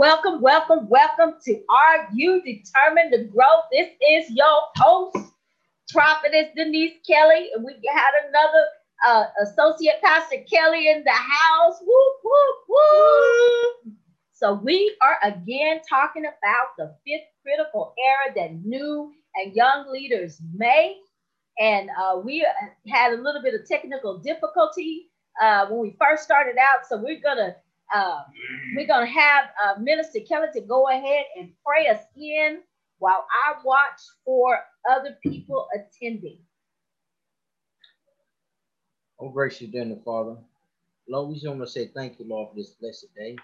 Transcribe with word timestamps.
Welcome, 0.00 0.40
welcome, 0.40 0.88
welcome 0.88 1.34
to 1.44 1.52
Are 1.68 2.08
You 2.14 2.40
Determined 2.40 3.12
to 3.12 3.24
Grow? 3.24 3.44
This 3.70 3.90
is 4.10 4.30
your 4.30 4.60
host, 4.78 5.14
Prophetess 5.90 6.46
Denise 6.56 6.94
Kelly, 7.06 7.50
and 7.54 7.62
we 7.62 7.74
had 7.86 8.10
another 8.26 8.64
uh, 9.06 9.24
Associate 9.42 10.00
Pastor 10.02 10.38
Kelly 10.50 10.88
in 10.88 11.04
the 11.04 11.10
house. 11.10 11.82
So 14.32 14.54
we 14.54 14.96
are 15.02 15.18
again 15.22 15.82
talking 15.86 16.24
about 16.24 16.68
the 16.78 16.96
fifth 17.06 17.28
critical 17.42 17.92
era 18.02 18.34
that 18.36 18.64
new 18.64 19.12
and 19.34 19.54
young 19.54 19.92
leaders 19.92 20.40
make. 20.54 20.96
And 21.58 21.90
uh, 21.90 22.20
we 22.24 22.46
had 22.88 23.12
a 23.12 23.20
little 23.20 23.42
bit 23.42 23.52
of 23.52 23.68
technical 23.68 24.16
difficulty 24.16 25.10
uh, 25.42 25.66
when 25.66 25.78
we 25.78 25.94
first 26.00 26.22
started 26.22 26.56
out. 26.56 26.86
So 26.88 26.96
we're 26.96 27.20
gonna 27.20 27.54
uh, 27.94 28.20
we're 28.76 28.86
gonna 28.86 29.06
have 29.06 29.46
uh, 29.64 29.80
Minister 29.80 30.20
Kelly 30.28 30.48
to 30.54 30.60
go 30.62 30.88
ahead 30.88 31.24
and 31.38 31.50
pray 31.66 31.88
us 31.88 32.02
in 32.16 32.60
while 32.98 33.26
I 33.46 33.54
watch 33.64 34.00
for 34.24 34.58
other 34.90 35.16
people 35.22 35.66
attending. 35.74 36.38
Oh, 39.20 39.30
gracious 39.30 39.70
dear 39.70 39.84
Father, 40.04 40.36
Lord, 41.08 41.28
we 41.30 41.34
just 41.36 41.48
want 41.48 41.60
to 41.60 41.66
say 41.68 41.88
thank 41.94 42.18
you, 42.18 42.26
Lord, 42.28 42.50
for 42.50 42.56
this 42.56 42.76
blessed 42.80 43.08
day. 43.16 43.36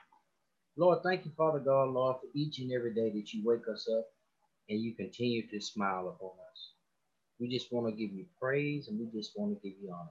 Lord, 0.76 1.00
thank 1.04 1.24
you, 1.26 1.32
Father 1.36 1.60
God, 1.60 1.90
Lord, 1.90 2.16
for 2.20 2.28
each 2.34 2.58
and 2.60 2.72
every 2.72 2.94
day 2.94 3.10
that 3.10 3.32
you 3.32 3.42
wake 3.44 3.68
us 3.72 3.88
up 3.98 4.06
and 4.70 4.80
you 4.80 4.94
continue 4.94 5.48
to 5.48 5.60
smile 5.60 6.08
upon 6.08 6.32
us. 6.52 6.72
We 7.40 7.48
just 7.48 7.72
want 7.72 7.88
to 7.88 7.92
give 7.92 8.14
you 8.16 8.26
praise 8.40 8.88
and 8.88 8.98
we 8.98 9.06
just 9.18 9.32
want 9.36 9.54
to 9.60 9.68
give 9.68 9.78
you 9.82 9.92
honor. 9.92 10.10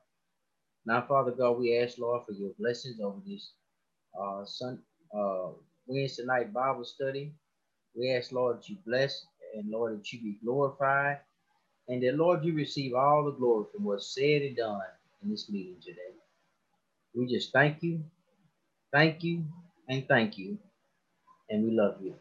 Now, 0.85 1.05
Father 1.07 1.31
God, 1.31 1.59
we 1.59 1.77
ask, 1.79 1.97
Lord, 1.99 2.23
for 2.25 2.33
your 2.33 2.51
blessings 2.59 2.99
over 3.01 3.19
this 3.27 3.51
uh, 4.21 4.45
sun, 4.45 4.79
uh, 5.17 5.49
Wednesday 5.87 6.23
night 6.25 6.53
Bible 6.53 6.85
study. 6.85 7.31
We 7.95 8.11
ask, 8.13 8.31
Lord, 8.31 8.57
that 8.57 8.69
you 8.69 8.77
bless 8.85 9.25
and, 9.55 9.69
Lord, 9.69 9.99
that 9.99 10.11
you 10.11 10.21
be 10.21 10.37
glorified 10.43 11.19
and 11.87 12.01
that, 12.03 12.15
Lord, 12.15 12.43
you 12.43 12.53
receive 12.53 12.95
all 12.95 13.25
the 13.25 13.31
glory 13.31 13.65
from 13.73 13.83
what's 13.83 14.13
said 14.13 14.41
and 14.41 14.57
done 14.57 14.81
in 15.23 15.29
this 15.29 15.49
meeting 15.49 15.75
today. 15.83 15.99
We 17.13 17.27
just 17.27 17.53
thank 17.53 17.83
you, 17.83 18.03
thank 18.91 19.23
you, 19.23 19.45
and 19.87 20.07
thank 20.07 20.37
you. 20.37 20.57
And 21.49 21.63
we 21.63 21.71
love 21.71 21.97
you. 22.01 22.15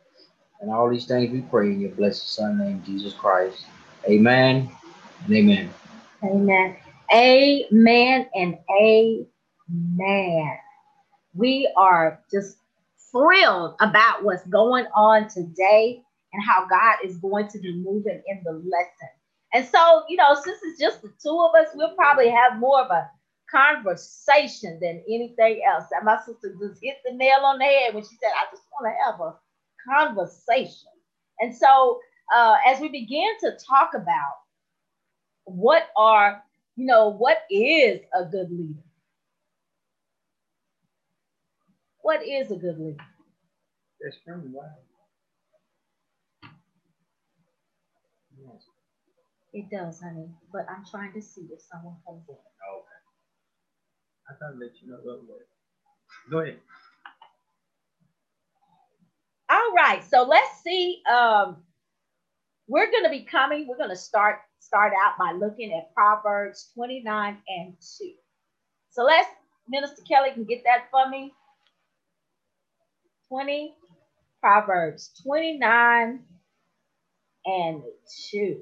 And 0.61 0.71
all 0.71 0.89
these 0.91 1.07
things 1.07 1.33
we 1.33 1.41
pray 1.41 1.67
in 1.69 1.81
your 1.81 1.91
blessed 1.91 2.35
Son 2.35 2.59
name, 2.59 2.83
Jesus 2.85 3.15
Christ. 3.15 3.65
Amen 4.09 4.71
and 5.27 5.35
amen. 5.35 5.71
Amen. 6.23 6.77
Amen 7.13 8.29
and 8.35 8.59
amen. 8.71 10.59
We 11.35 11.73
are 11.77 12.21
just 12.33 12.59
thrilled 13.11 13.77
about 13.81 14.25
what's 14.25 14.47
going 14.47 14.87
on 14.95 15.29
today 15.29 16.03
and 16.33 16.43
how 16.43 16.67
God 16.67 16.97
is 17.05 17.17
going 17.19 17.49
to 17.49 17.59
be 17.59 17.75
moving 17.75 18.23
in 18.27 18.43
the 18.45 18.53
lesson. 18.53 19.09
And 19.53 19.67
so, 19.67 20.03
you 20.09 20.17
know, 20.17 20.35
since 20.35 20.59
it's 20.65 20.81
just 20.81 21.03
the 21.03 21.13
two 21.23 21.39
of 21.41 21.55
us, 21.55 21.69
we'll 21.75 21.95
probably 21.95 22.29
have 22.29 22.59
more 22.59 22.81
of 22.81 22.91
a 22.91 23.09
conversation 23.51 24.79
than 24.81 25.03
anything 25.09 25.63
else. 25.69 25.85
And 25.93 26.05
my 26.05 26.19
sister 26.27 26.55
just 26.61 26.81
hit 26.83 26.97
the 27.05 27.17
nail 27.17 27.39
on 27.45 27.59
the 27.59 27.65
head 27.65 27.95
when 27.95 28.03
she 28.03 28.17
said, 28.21 28.31
I 28.35 28.51
just 28.51 28.65
want 28.73 28.93
to 28.93 29.05
have 29.05 29.21
a 29.21 29.35
conversation. 29.89 30.89
And 31.41 31.55
so, 31.55 32.01
uh, 32.35 32.57
as 32.67 32.81
we 32.81 32.89
begin 32.89 33.29
to 33.41 33.57
talk 33.69 33.91
about 33.95 34.35
what 35.45 35.89
are, 35.97 36.43
you 36.77 36.87
know, 36.87 37.09
what 37.09 37.39
is 37.51 38.01
a 38.15 38.25
good 38.25 38.51
leader? 38.51 38.81
What 42.05 42.21
is 42.23 42.51
a 42.51 42.57
good 42.57 42.79
leader? 42.79 43.03
That's 43.99 44.19
from. 44.27 44.55
Yes. 48.39 48.63
It 49.55 49.71
does, 49.71 50.03
honey. 50.03 50.29
But 50.53 50.67
I'm 50.69 50.85
trying 50.85 51.15
to 51.15 51.23
see 51.23 51.49
if 51.51 51.63
someone 51.63 51.97
comes 52.07 52.25
in. 52.29 52.35
Okay. 52.35 53.01
I 54.29 54.35
thought 54.35 54.53
I'd 54.53 54.59
let 54.61 54.73
you 54.83 54.91
know 54.91 54.99
that 54.99 55.23
way. 55.27 55.39
Go 56.31 56.41
ahead. 56.41 56.59
All 59.49 59.73
right, 59.75 60.05
so 60.05 60.25
let's 60.25 60.61
see. 60.63 61.01
Um, 61.11 61.57
we're 62.69 62.91
going 62.91 63.05
to 63.05 63.11
be 63.11 63.25
coming. 63.25 63.67
We're 63.67 63.79
going 63.79 63.89
to 63.89 63.97
start 63.97 64.41
start 64.59 64.93
out 65.03 65.17
by 65.19 65.33
looking 65.33 65.73
at 65.73 65.95
Proverbs 65.95 66.71
29 66.75 67.39
and 67.49 67.75
2. 67.99 68.13
So 68.91 69.05
let's, 69.05 69.31
Minister 69.71 70.03
Kelly 70.07 70.33
can 70.33 70.45
get 70.45 70.65
that 70.65 70.89
for 70.91 71.09
me. 71.09 71.33
20, 73.29 73.75
Proverbs 74.41 75.11
29 75.23 76.21
and 77.47 77.83
2. 78.31 78.61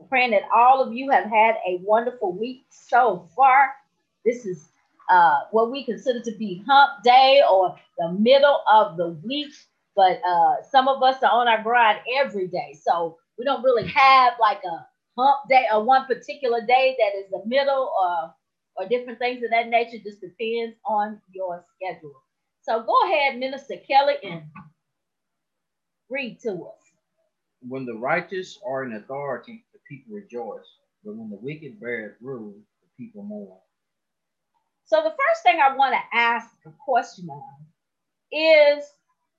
I'm 0.00 0.08
praying 0.08 0.32
that 0.32 0.42
all 0.54 0.82
of 0.82 0.92
you 0.94 1.10
have 1.10 1.24
had 1.24 1.56
a 1.66 1.80
wonderful 1.82 2.32
week 2.32 2.64
so 2.70 3.28
far. 3.36 3.70
This 4.24 4.46
is 4.46 4.68
uh, 5.10 5.40
what 5.52 5.70
we 5.70 5.84
consider 5.84 6.20
to 6.20 6.32
be 6.38 6.64
hump 6.68 7.02
day 7.04 7.42
or 7.50 7.76
the 7.98 8.12
middle 8.12 8.62
of 8.72 8.96
the 8.96 9.10
week. 9.24 9.52
But 9.96 10.20
uh, 10.28 10.56
some 10.70 10.88
of 10.88 11.02
us 11.02 11.22
are 11.22 11.32
on 11.32 11.48
our 11.48 11.62
grind 11.62 12.00
every 12.18 12.48
day. 12.48 12.78
So 12.82 13.18
we 13.38 13.44
don't 13.44 13.64
really 13.64 13.88
have 13.88 14.34
like 14.40 14.60
a 14.64 14.86
hump 15.18 15.48
day 15.48 15.66
or 15.72 15.84
one 15.84 16.06
particular 16.06 16.60
day 16.66 16.96
that 16.98 17.18
is 17.18 17.30
the 17.30 17.42
middle 17.46 17.92
or, 18.00 18.34
or 18.76 18.88
different 18.88 19.18
things 19.18 19.42
of 19.44 19.50
that 19.50 19.68
nature. 19.68 19.98
Just 20.04 20.20
depends 20.20 20.76
on 20.86 21.20
your 21.32 21.64
schedule. 21.76 22.21
So 22.62 22.82
go 22.82 22.94
ahead, 23.04 23.38
Minister 23.38 23.74
Kelly, 23.88 24.14
and 24.22 24.42
read 26.08 26.38
to 26.40 26.50
us. 26.50 26.78
When 27.60 27.84
the 27.86 27.94
righteous 27.94 28.58
are 28.66 28.84
in 28.84 28.94
authority, 28.94 29.64
the 29.72 29.80
people 29.88 30.14
rejoice. 30.14 30.66
But 31.04 31.16
when 31.16 31.30
the 31.30 31.38
wicked 31.40 31.80
bear 31.80 32.16
rule, 32.20 32.54
the 32.54 33.04
people 33.04 33.24
mourn. 33.24 33.58
So 34.84 35.02
the 35.02 35.10
first 35.10 35.42
thing 35.42 35.58
I 35.60 35.74
want 35.76 35.94
to 35.94 36.18
ask 36.18 36.50
a 36.66 36.70
question 36.84 37.28
on 37.28 37.42
is 38.30 38.84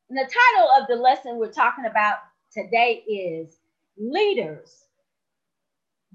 the 0.09 0.29
title 0.29 0.69
of 0.81 0.88
the 0.88 0.95
lesson 0.95 1.38
we're 1.38 1.51
talking 1.51 1.85
about 1.85 2.17
today 2.51 3.03
is 3.07 3.57
leaders. 3.97 4.85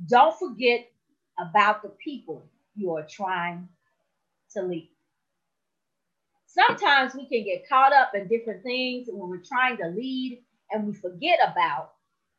Don't 0.08 0.38
forget 0.38 0.91
about 1.38 1.82
the 1.82 1.91
people 2.04 2.44
you 2.74 2.94
are 2.94 3.06
trying 3.08 3.68
to 4.52 4.62
lead. 4.62 4.91
Sometimes 6.48 7.14
we 7.14 7.26
can 7.26 7.44
get 7.44 7.69
caught 7.69 7.92
up 7.92 8.12
in 8.14 8.26
different 8.26 8.62
things 8.62 9.09
when 9.10 9.28
we're 9.28 9.36
trying 9.44 9.76
to 9.76 9.88
lead 9.88 10.42
and 10.70 10.86
we 10.86 10.94
forget 10.94 11.38
about 11.42 11.92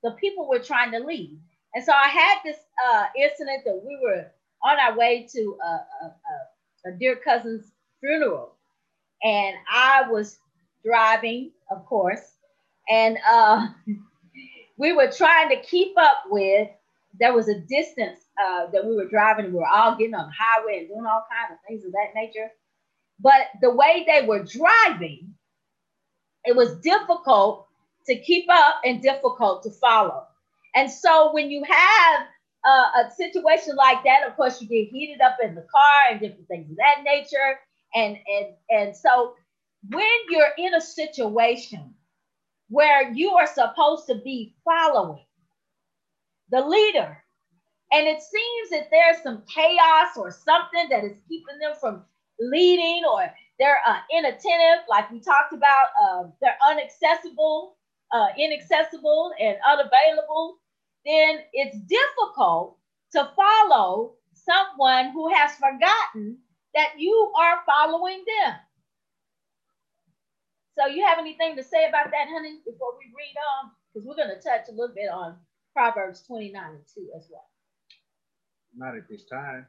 the 0.03 0.11
people 0.11 0.49
we're 0.49 0.63
trying 0.63 0.91
to 0.91 0.99
lead. 0.99 1.39
And 1.75 1.83
so 1.83 1.93
I 1.93 2.07
had 2.07 2.37
this 2.43 2.57
uh, 2.89 3.05
incident 3.15 3.63
that 3.65 3.81
we 3.85 3.99
were 4.01 4.25
on 4.63 4.79
our 4.79 4.97
way 4.97 5.27
to 5.33 5.57
a, 5.63 6.05
a, 6.05 6.89
a 6.89 6.91
dear 6.99 7.17
cousin's 7.17 7.71
funeral. 7.99 8.55
And 9.23 9.55
I 9.71 10.09
was 10.09 10.39
driving, 10.83 11.51
of 11.69 11.85
course, 11.85 12.33
and 12.89 13.17
uh, 13.29 13.67
we 14.77 14.93
were 14.93 15.11
trying 15.11 15.49
to 15.49 15.61
keep 15.61 15.97
up 15.97 16.23
with. 16.29 16.69
There 17.19 17.33
was 17.33 17.49
a 17.49 17.59
distance 17.59 18.19
uh, 18.41 18.67
that 18.71 18.85
we 18.85 18.95
were 18.95 19.07
driving, 19.07 19.45
and 19.45 19.53
we 19.53 19.59
were 19.59 19.67
all 19.67 19.95
getting 19.97 20.15
on 20.15 20.27
the 20.27 20.33
highway 20.39 20.79
and 20.79 20.87
doing 20.87 21.05
all 21.05 21.25
kinds 21.29 21.51
of 21.51 21.57
things 21.67 21.83
of 21.85 21.91
that 21.91 22.15
nature. 22.15 22.49
But 23.19 23.47
the 23.61 23.71
way 23.71 24.05
they 24.07 24.25
were 24.25 24.43
driving, 24.43 25.33
it 26.45 26.55
was 26.55 26.79
difficult 26.79 27.67
to 28.07 28.17
keep 28.19 28.45
up 28.49 28.81
and 28.85 29.01
difficult 29.01 29.63
to 29.63 29.71
follow. 29.71 30.25
And 30.75 30.89
so 30.89 31.33
when 31.33 31.51
you 31.51 31.63
have 31.63 32.27
uh, 32.65 33.03
a 33.05 33.11
situation 33.11 33.75
like 33.75 34.03
that, 34.03 34.27
of 34.27 34.35
course, 34.35 34.61
you 34.61 34.67
get 34.67 34.89
heated 34.89 35.21
up 35.21 35.37
in 35.43 35.55
the 35.55 35.61
car 35.61 36.11
and 36.11 36.19
different 36.19 36.47
things 36.47 36.69
of 36.71 36.77
that 36.77 37.03
nature. 37.03 37.59
And 37.95 38.17
and 38.27 38.47
and 38.69 38.95
so 38.95 39.35
when 39.89 40.05
you're 40.29 40.53
in 40.57 40.75
a 40.75 40.81
situation 40.81 41.93
where 42.69 43.11
you 43.11 43.31
are 43.31 43.47
supposed 43.47 44.07
to 44.07 44.15
be 44.15 44.55
following 44.63 45.25
the 46.51 46.61
leader, 46.61 47.17
and 47.91 48.07
it 48.07 48.21
seems 48.21 48.69
that 48.71 48.89
there's 48.91 49.23
some 49.23 49.43
chaos 49.53 50.17
or 50.17 50.31
something 50.31 50.87
that 50.89 51.03
is 51.03 51.17
keeping 51.27 51.57
them 51.59 51.73
from 51.79 52.03
leading, 52.39 53.03
or 53.05 53.31
they're 53.59 53.79
uh, 53.87 53.99
inattentive, 54.11 54.85
like 54.89 55.11
we 55.11 55.19
talked 55.19 55.53
about, 55.53 55.87
uh, 56.01 56.23
they're 56.41 56.57
unaccessible, 56.67 57.71
uh, 58.11 58.27
inaccessible, 58.37 59.33
and 59.39 59.57
unavailable 59.67 60.59
then 61.05 61.39
it's 61.53 61.77
difficult 61.79 62.77
to 63.13 63.31
follow 63.35 64.13
someone 64.33 65.11
who 65.11 65.33
has 65.33 65.51
forgotten 65.55 66.37
that 66.75 66.93
you 66.97 67.31
are 67.39 67.61
following 67.65 68.23
them. 68.25 68.55
So, 70.77 70.87
you 70.87 71.05
have 71.05 71.19
anything 71.19 71.55
to 71.57 71.63
say 71.63 71.87
about 71.89 72.11
that, 72.11 72.27
honey, 72.29 72.59
before 72.65 72.93
we 72.97 73.05
read 73.07 73.35
on? 73.51 73.71
Because 73.93 74.07
we're 74.07 74.15
going 74.15 74.29
to 74.29 74.41
touch 74.41 74.69
a 74.69 74.71
little 74.71 74.95
bit 74.95 75.09
on 75.09 75.35
Proverbs 75.73 76.21
29 76.21 76.63
and 76.63 76.79
2 76.95 77.09
as 77.17 77.27
well. 77.29 77.47
Not 78.77 78.95
at 78.95 79.09
this 79.09 79.25
time. 79.25 79.65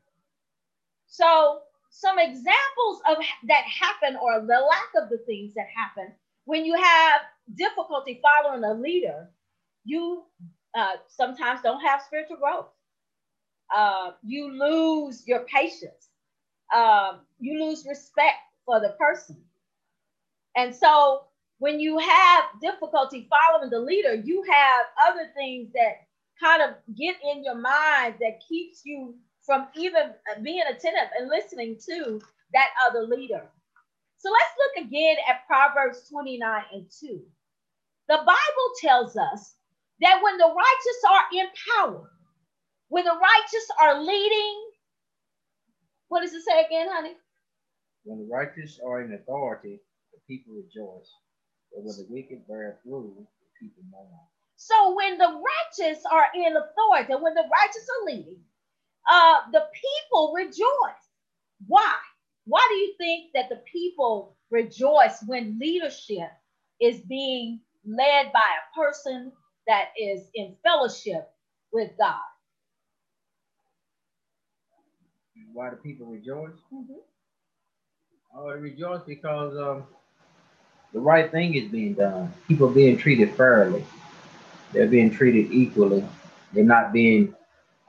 So, 1.07 1.63
some 1.91 2.19
examples 2.19 3.03
of 3.09 3.19
that 3.49 3.65
happen 3.65 4.17
or 4.23 4.41
the 4.41 4.47
lack 4.47 5.03
of 5.03 5.11
the 5.11 5.19
things 5.27 5.55
that 5.55 5.67
happen 5.77 6.13
when 6.45 6.65
you 6.65 6.75
have 6.75 7.21
difficulty 7.55 8.21
following 8.23 8.65
a 8.65 8.75
leader, 8.75 9.31
you 9.85 10.25
uh, 10.77 10.95
sometimes 11.09 11.61
don't 11.63 11.81
have 11.81 12.03
spiritual 12.03 12.37
growth. 12.37 12.67
Uh, 13.75 14.13
you 14.25 14.51
lose 14.53 15.27
your 15.27 15.45
patience. 15.45 16.09
Um, 16.75 17.21
you 17.39 17.65
lose 17.65 17.87
respect 17.89 18.39
for 18.65 18.81
the 18.81 18.97
person. 18.99 19.37
And 20.57 20.75
so 20.75 21.25
when 21.59 21.79
you 21.79 21.99
have 21.99 22.45
difficulty 22.61 23.29
following 23.31 23.71
the 23.71 23.81
leader, 23.81 24.15
you 24.15 24.43
have 24.51 24.87
other 25.09 25.31
things 25.37 25.69
that 25.75 26.07
kind 26.43 26.63
of 26.63 26.71
get 26.97 27.17
in 27.33 27.45
your 27.45 27.57
mind 27.57 28.15
that 28.21 28.41
keeps 28.49 28.83
you 28.85 29.15
from 29.51 29.67
even 29.75 30.15
uh, 30.31 30.41
being 30.45 30.63
attentive 30.63 31.11
and 31.19 31.29
listening 31.29 31.77
to 31.85 32.21
that 32.53 32.69
other 32.87 33.03
leader. 33.03 33.43
So 34.19 34.31
let's 34.31 34.55
look 34.63 34.87
again 34.87 35.17
at 35.29 35.45
Proverbs 35.49 36.09
29 36.09 36.63
and 36.73 36.87
2. 37.01 37.21
The 38.09 38.19
Bible 38.19 38.69
tells 38.81 39.17
us 39.17 39.57
that 40.03 40.21
when 40.23 40.39
the 40.39 40.45
righteous 40.45 41.03
are 41.11 41.23
in 41.37 41.47
power, 41.75 42.13
when 42.91 43.03
the 43.03 43.11
righteous 43.11 43.67
are 43.83 44.01
leading, 44.01 44.71
what 46.07 46.21
does 46.21 46.33
it 46.33 46.45
say 46.45 46.61
again, 46.65 46.87
honey? 46.89 47.15
When 48.05 48.21
the 48.21 48.33
righteous 48.33 48.79
are 48.87 49.03
in 49.03 49.15
authority, 49.15 49.81
the 50.13 50.21
people 50.29 50.55
rejoice. 50.55 51.11
But 51.73 51.83
when 51.83 51.97
the 51.97 52.07
wicked 52.09 52.47
bear 52.47 52.79
rule, 52.87 53.17
the 53.17 53.67
people 53.67 53.83
mourn. 53.91 54.07
So 54.55 54.95
when 54.95 55.19
the 55.19 55.43
righteous 55.43 56.05
are 56.09 56.27
in 56.37 56.55
authority, 56.57 57.15
when 57.21 57.35
the 57.35 57.51
righteous 57.51 57.89
are 57.99 58.07
leading, 58.07 58.39
uh, 59.11 59.37
the 59.53 59.67
people 59.73 60.33
rejoice. 60.35 61.05
Why? 61.67 61.95
Why 62.47 62.67
do 62.71 62.77
you 62.77 62.95
think 62.99 63.33
that 63.35 63.49
the 63.49 63.63
people 63.71 64.37
rejoice 64.51 65.23
when 65.27 65.59
leadership 65.61 66.31
is 66.81 67.01
being 67.01 67.61
led 67.87 68.33
by 68.33 68.41
a 68.41 68.79
person 68.79 69.33
that 69.67 69.91
is 69.99 70.29
in 70.35 70.57
fellowship 70.63 71.31
with 71.73 71.91
God? 71.99 72.21
Why 75.53 75.71
do 75.71 75.77
people 75.77 76.07
rejoice? 76.07 76.57
Mm-hmm. 76.73 76.93
Oh, 78.37 78.53
they 78.53 78.61
rejoice 78.61 79.03
because 79.07 79.57
um, 79.57 79.85
the 80.93 81.01
right 81.01 81.31
thing 81.31 81.55
is 81.55 81.71
being 81.71 81.95
done. 81.95 82.33
People 82.49 82.69
being 82.69 82.97
treated 82.97 83.35
fairly. 83.35 83.85
They're 84.73 84.87
being 84.87 85.11
treated 85.11 85.53
equally. 85.53 86.05
They're 86.53 86.65
not 86.65 86.93
being 86.93 87.35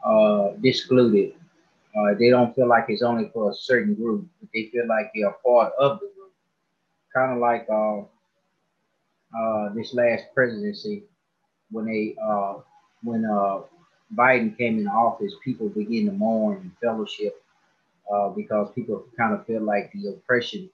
uh, 0.06 0.52
excluded. 0.64 1.34
Uh, 1.96 2.14
they 2.18 2.30
don't 2.30 2.56
feel 2.56 2.68
like 2.68 2.86
it's 2.88 3.02
only 3.02 3.30
for 3.34 3.52
a 3.52 3.54
certain 3.54 3.94
group, 3.94 4.26
but 4.40 4.50
they 4.54 4.70
feel 4.72 4.88
like 4.88 5.12
they're 5.14 5.36
part 5.44 5.74
of 5.78 6.00
the 6.00 6.10
group. 6.16 6.32
Kind 7.14 7.34
of 7.34 7.40
like 7.40 7.68
uh, 7.70 8.00
uh, 9.38 9.74
this 9.74 9.94
last 9.94 10.24
presidency, 10.34 11.04
when 11.70 11.86
they 11.86 12.16
uh, 12.24 12.56
when 13.04 13.26
uh, 13.26 13.62
Biden 14.16 14.58
came 14.58 14.80
in 14.80 14.88
office, 14.88 15.34
people 15.44 15.68
began 15.70 16.06
to 16.06 16.12
mourn 16.12 16.58
and 16.58 16.72
fellowship 16.82 17.44
because 18.36 18.70
people 18.76 19.06
kind 19.18 19.34
of 19.34 19.46
feel 19.46 19.62
like 19.62 19.90
the 19.94 20.10
oppression 20.10 20.70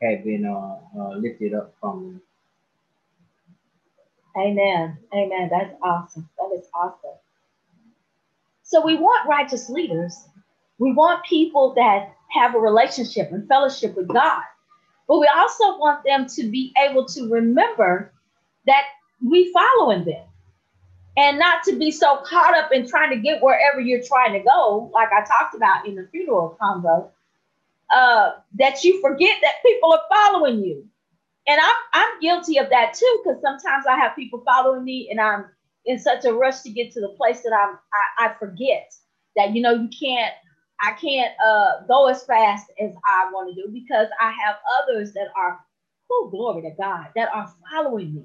had 0.00 0.24
been 0.24 0.44
lifted 1.16 1.54
up 1.54 1.72
from 1.80 2.02
them. 2.02 2.22
Amen. 4.36 4.98
Amen. 5.14 5.48
That's 5.50 5.74
awesome. 5.82 6.28
That 6.38 6.58
is 6.58 6.66
awesome. 6.74 7.18
So 8.72 8.80
we 8.80 8.96
want 8.96 9.28
righteous 9.28 9.68
leaders. 9.68 10.16
We 10.78 10.94
want 10.94 11.26
people 11.26 11.74
that 11.74 12.14
have 12.30 12.54
a 12.54 12.58
relationship 12.58 13.30
and 13.30 13.46
fellowship 13.46 13.94
with 13.94 14.08
God. 14.08 14.42
But 15.06 15.18
we 15.18 15.28
also 15.36 15.78
want 15.78 16.02
them 16.06 16.26
to 16.36 16.48
be 16.48 16.72
able 16.82 17.04
to 17.08 17.28
remember 17.28 18.10
that 18.66 18.84
we 19.22 19.52
following 19.52 20.06
them 20.06 20.24
and 21.18 21.38
not 21.38 21.62
to 21.64 21.76
be 21.78 21.90
so 21.90 22.22
caught 22.24 22.56
up 22.56 22.72
in 22.72 22.88
trying 22.88 23.10
to 23.10 23.18
get 23.18 23.42
wherever 23.42 23.78
you're 23.78 24.02
trying 24.02 24.32
to 24.32 24.40
go, 24.40 24.90
like 24.94 25.10
I 25.12 25.22
talked 25.22 25.54
about 25.54 25.86
in 25.86 25.94
the 25.94 26.08
funeral 26.10 26.56
convo, 26.58 27.10
uh, 27.94 28.36
that 28.54 28.82
you 28.84 29.02
forget 29.02 29.36
that 29.42 29.56
people 29.62 29.92
are 29.92 30.00
following 30.10 30.64
you. 30.64 30.88
And 31.46 31.60
I'm 31.60 31.74
I'm 31.92 32.20
guilty 32.20 32.56
of 32.56 32.70
that 32.70 32.94
too, 32.94 33.22
because 33.22 33.42
sometimes 33.42 33.84
I 33.86 33.98
have 33.98 34.16
people 34.16 34.42
following 34.46 34.82
me 34.82 35.08
and 35.10 35.20
I'm 35.20 35.44
in 35.86 35.98
such 35.98 36.24
a 36.24 36.32
rush 36.32 36.60
to 36.62 36.70
get 36.70 36.92
to 36.92 37.00
the 37.00 37.14
place 37.16 37.42
that 37.42 37.52
I'm 37.52 37.78
I, 38.20 38.26
I 38.26 38.34
forget 38.38 38.92
that 39.36 39.54
you 39.54 39.62
know 39.62 39.72
you 39.72 39.88
can't 39.88 40.34
I 40.82 40.92
can't 40.92 41.32
uh, 41.44 41.84
go 41.86 42.08
as 42.08 42.24
fast 42.24 42.66
as 42.80 42.92
I 43.06 43.30
want 43.32 43.54
to 43.54 43.62
do 43.62 43.68
because 43.72 44.08
I 44.20 44.32
have 44.32 44.56
others 44.82 45.12
that 45.12 45.28
are, 45.36 45.60
oh, 46.10 46.28
glory 46.30 46.62
to 46.62 46.70
God, 46.76 47.06
that 47.14 47.28
are 47.32 47.52
following 47.70 48.14
me. 48.14 48.24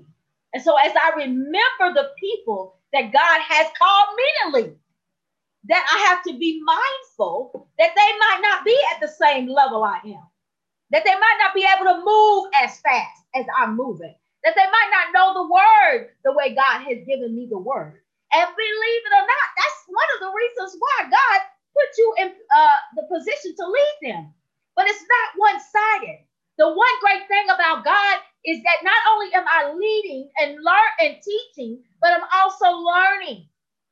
And 0.54 0.64
so 0.64 0.76
as 0.76 0.92
I 0.96 1.12
remember 1.18 1.94
the 1.94 2.10
people 2.20 2.80
that 2.94 3.14
God 3.14 3.42
has 3.42 3.68
called 3.78 4.18
me 4.18 4.24
to 4.44 4.58
lead, 4.58 4.76
that 5.66 5.86
I 5.94 6.08
have 6.10 6.24
to 6.24 6.40
be 6.40 6.62
mindful 6.64 7.70
that 7.78 7.92
they 7.96 8.18
might 8.20 8.40
not 8.42 8.66
be 8.66 8.78
at 8.94 9.02
the 9.02 9.08
same 9.08 9.48
level 9.48 9.84
I 9.84 10.00
am, 10.06 10.24
that 10.92 11.04
they 11.06 11.14
might 11.14 11.38
not 11.40 11.54
be 11.54 11.68
able 11.76 11.92
to 11.94 12.06
move 12.06 12.50
as 12.56 12.80
fast 12.80 13.24
as 13.36 13.46
I'm 13.58 13.76
moving, 13.76 14.16
that 14.44 14.56
they 14.56 14.68
might 14.68 14.92
not 14.92 15.14
know 15.14 15.34
the 15.34 15.50
word 15.52 16.10
the 16.26 16.34
way 16.34 16.56
God 16.56 16.84
has 16.86 17.06
given 17.08 17.36
me 17.36 17.48
the 17.50 17.60
word. 17.60 18.00
And 18.34 18.48
believe 18.48 19.04
it 19.08 19.16
or 19.16 19.26
not, 19.26 19.48
that's 19.58 19.82
one 19.88 20.10
of 20.16 20.20
the 20.22 20.34
reasons 20.36 20.78
why 20.80 21.10
God 21.10 21.40
put 21.74 21.90
you 21.98 22.16
in 22.20 22.30
uh, 22.56 22.80
the 22.96 23.04
position 23.12 23.56
to 23.58 23.66
lead 23.68 23.96
them. 24.04 24.34
But 24.76 24.88
it's 24.88 25.02
not 25.04 25.40
one 25.40 25.60
sided. 25.60 26.20
The 26.58 26.70
one 26.70 27.00
great 27.02 27.28
thing 27.28 27.48
about 27.50 27.86
God 27.86 28.20
is 28.46 28.64
that 28.64 28.84
not 28.84 28.98
only 29.12 29.34
am 29.34 29.46
I 29.48 29.74
leading 29.74 30.30
and 30.40 30.64
learn 30.64 30.94
and 31.02 31.18
teaching, 31.24 31.84
but 32.02 32.12
I'm 32.14 32.28
also 32.34 32.72
learning 32.78 33.48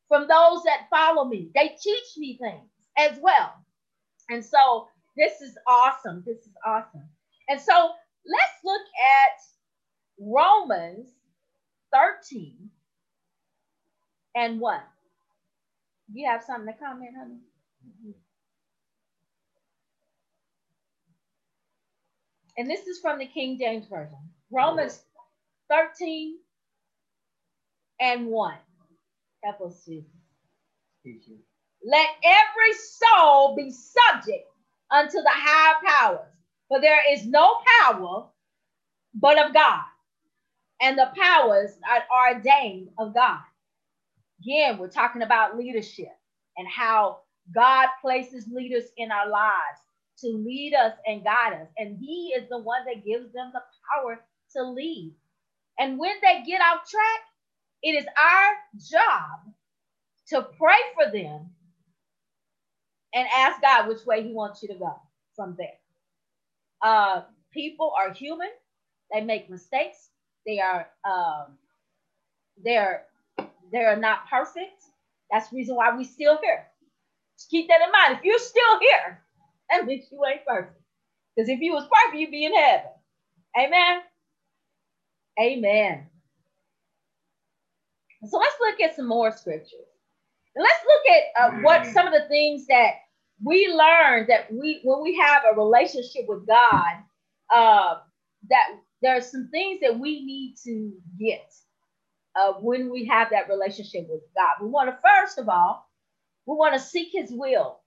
from 0.08 0.28
those 0.28 0.64
that 0.64 0.88
follow 0.90 1.26
me. 1.26 1.52
They 1.56 1.76
teach 1.82 2.18
me 2.18 2.38
things 2.42 2.70
as 2.98 3.20
well. 3.22 3.54
And 4.30 4.44
so 4.44 4.88
this 5.18 5.42
is 5.42 5.58
awesome. 5.68 6.24
This 6.26 6.40
is 6.40 6.54
awesome. 6.66 7.08
And 7.50 7.60
so 7.62 7.92
let's 8.26 8.54
look 8.64 8.82
at 8.82 9.42
Romans 10.20 11.10
13 11.94 12.70
and 14.36 14.60
1. 14.60 14.80
You 16.14 16.30
have 16.30 16.44
something 16.44 16.74
to 16.74 16.80
comment, 16.80 17.12
honey? 17.18 17.40
And 22.58 22.70
this 22.70 22.88
is 22.88 23.00
from 23.00 23.20
the 23.20 23.28
King 23.28 23.58
James 23.60 23.86
Version. 23.88 24.18
Romans 24.52 25.02
13 25.70 26.38
and 28.00 28.28
1. 28.28 28.56
Help 29.44 29.62
us, 29.62 29.84
Jesus. 29.86 30.10
Let 31.86 32.08
every 32.24 32.74
soul 32.74 33.56
be 33.56 33.72
subject 33.72 34.48
unto 34.92 35.18
the 35.18 35.32
higher 35.32 35.76
powers, 35.86 36.32
for 36.68 36.82
there 36.82 37.14
is 37.14 37.26
no 37.28 37.58
power 37.82 38.28
but 39.14 39.38
of 39.44 39.54
God, 39.54 39.84
and 40.82 40.98
the 40.98 41.12
powers 41.18 41.72
are 41.90 42.36
ordained 42.36 42.90
of 42.98 43.14
God. 43.14 43.40
Again, 44.42 44.78
we're 44.78 44.90
talking 44.90 45.22
about 45.22 45.58
leadership 45.58 46.12
and 46.58 46.68
how 46.68 47.20
God 47.54 47.88
places 48.02 48.48
leaders 48.52 48.86
in 48.98 49.12
our 49.12 49.30
lives 49.30 49.80
to 50.20 50.28
lead 50.30 50.74
us 50.74 50.94
and 51.08 51.24
guide 51.24 51.54
us. 51.54 51.68
And 51.78 51.98
He 52.00 52.34
is 52.38 52.50
the 52.50 52.60
one 52.60 52.82
that 52.86 53.06
gives 53.06 53.32
them 53.34 53.52
the 53.54 53.62
power 53.96 54.20
to 54.56 54.64
lead. 54.64 55.14
And 55.80 56.00
when 56.00 56.16
they 56.22 56.44
get 56.46 56.62
off 56.62 56.90
track, 56.90 57.22
it 57.84 57.92
is 57.92 58.06
our 58.06 58.54
job 58.80 59.54
to 60.30 60.44
pray 60.58 60.78
for 60.96 61.12
them 61.12 61.52
and 63.14 63.28
ask 63.34 63.62
God 63.62 63.88
which 63.88 64.06
way 64.06 64.24
He 64.24 64.34
wants 64.34 64.62
you 64.64 64.70
to 64.70 64.76
go 64.76 64.96
from 65.36 65.56
there. 65.58 65.80
Uh, 66.82 67.24
people 67.54 67.94
are 68.00 68.14
human; 68.14 68.50
they 69.14 69.22
make 69.22 69.50
mistakes. 69.50 70.10
They 70.46 70.60
are 70.60 70.88
um, 71.04 71.58
they're 72.64 73.04
they're 73.72 73.98
not 73.98 74.30
perfect. 74.30 74.84
That's 75.32 75.50
the 75.50 75.58
reason 75.58 75.76
why 75.76 75.96
we 75.96 76.04
still 76.04 76.38
here. 76.42 76.66
Just 77.38 77.50
keep 77.50 77.68
that 77.68 77.82
in 77.86 77.92
mind. 77.92 78.20
If 78.20 78.24
you're 78.24 78.40
still 78.40 78.80
here, 78.80 79.22
that 79.70 79.86
means 79.86 80.06
you 80.12 80.24
ain't 80.26 80.46
perfect. 80.46 80.80
Because 81.36 81.50
if 81.50 81.60
you 81.60 81.74
was 81.74 81.88
perfect, 81.92 82.20
you'd 82.20 82.32
be 82.32 82.46
in 82.46 82.56
heaven. 82.56 82.92
Amen. 83.60 84.02
Amen. 85.40 86.08
So 88.30 88.38
let's 88.38 88.56
look 88.62 88.80
at 88.82 88.96
some 88.96 89.08
more 89.08 89.32
scriptures. 89.32 89.72
And 90.56 90.64
let's 90.64 90.84
look 90.86 91.16
at 91.16 91.44
uh, 91.44 91.60
what 91.62 91.86
some 91.86 92.08
of 92.08 92.14
the 92.14 92.28
things 92.30 92.66
that 92.68 92.94
we 93.44 93.68
learn 93.68 94.26
that 94.30 94.52
we 94.52 94.82
when 94.84 95.02
we 95.04 95.18
have 95.18 95.44
a 95.52 95.56
relationship 95.56 96.24
with 96.28 96.48
God, 96.48 97.04
uh, 97.54 97.96
that 98.50 98.68
there 99.02 99.18
are 99.18 99.22
some 99.22 99.50
things 99.52 99.82
that 99.82 100.00
we 100.00 100.26
need 100.26 100.56
to 100.66 100.94
get 101.20 101.54
uh, 102.36 102.54
when 102.54 102.92
we 102.92 103.06
have 103.06 103.30
that 103.32 103.50
relationship 103.50 104.08
with 104.10 104.22
God. 104.36 104.64
We 104.64 104.70
want 104.70 104.90
to 104.90 104.98
first 105.04 105.40
of 105.40 105.50
all 105.50 105.88
we 106.48 106.56
want 106.56 106.74
to 106.74 106.80
seek 106.80 107.10
his 107.12 107.32
will. 107.32 107.80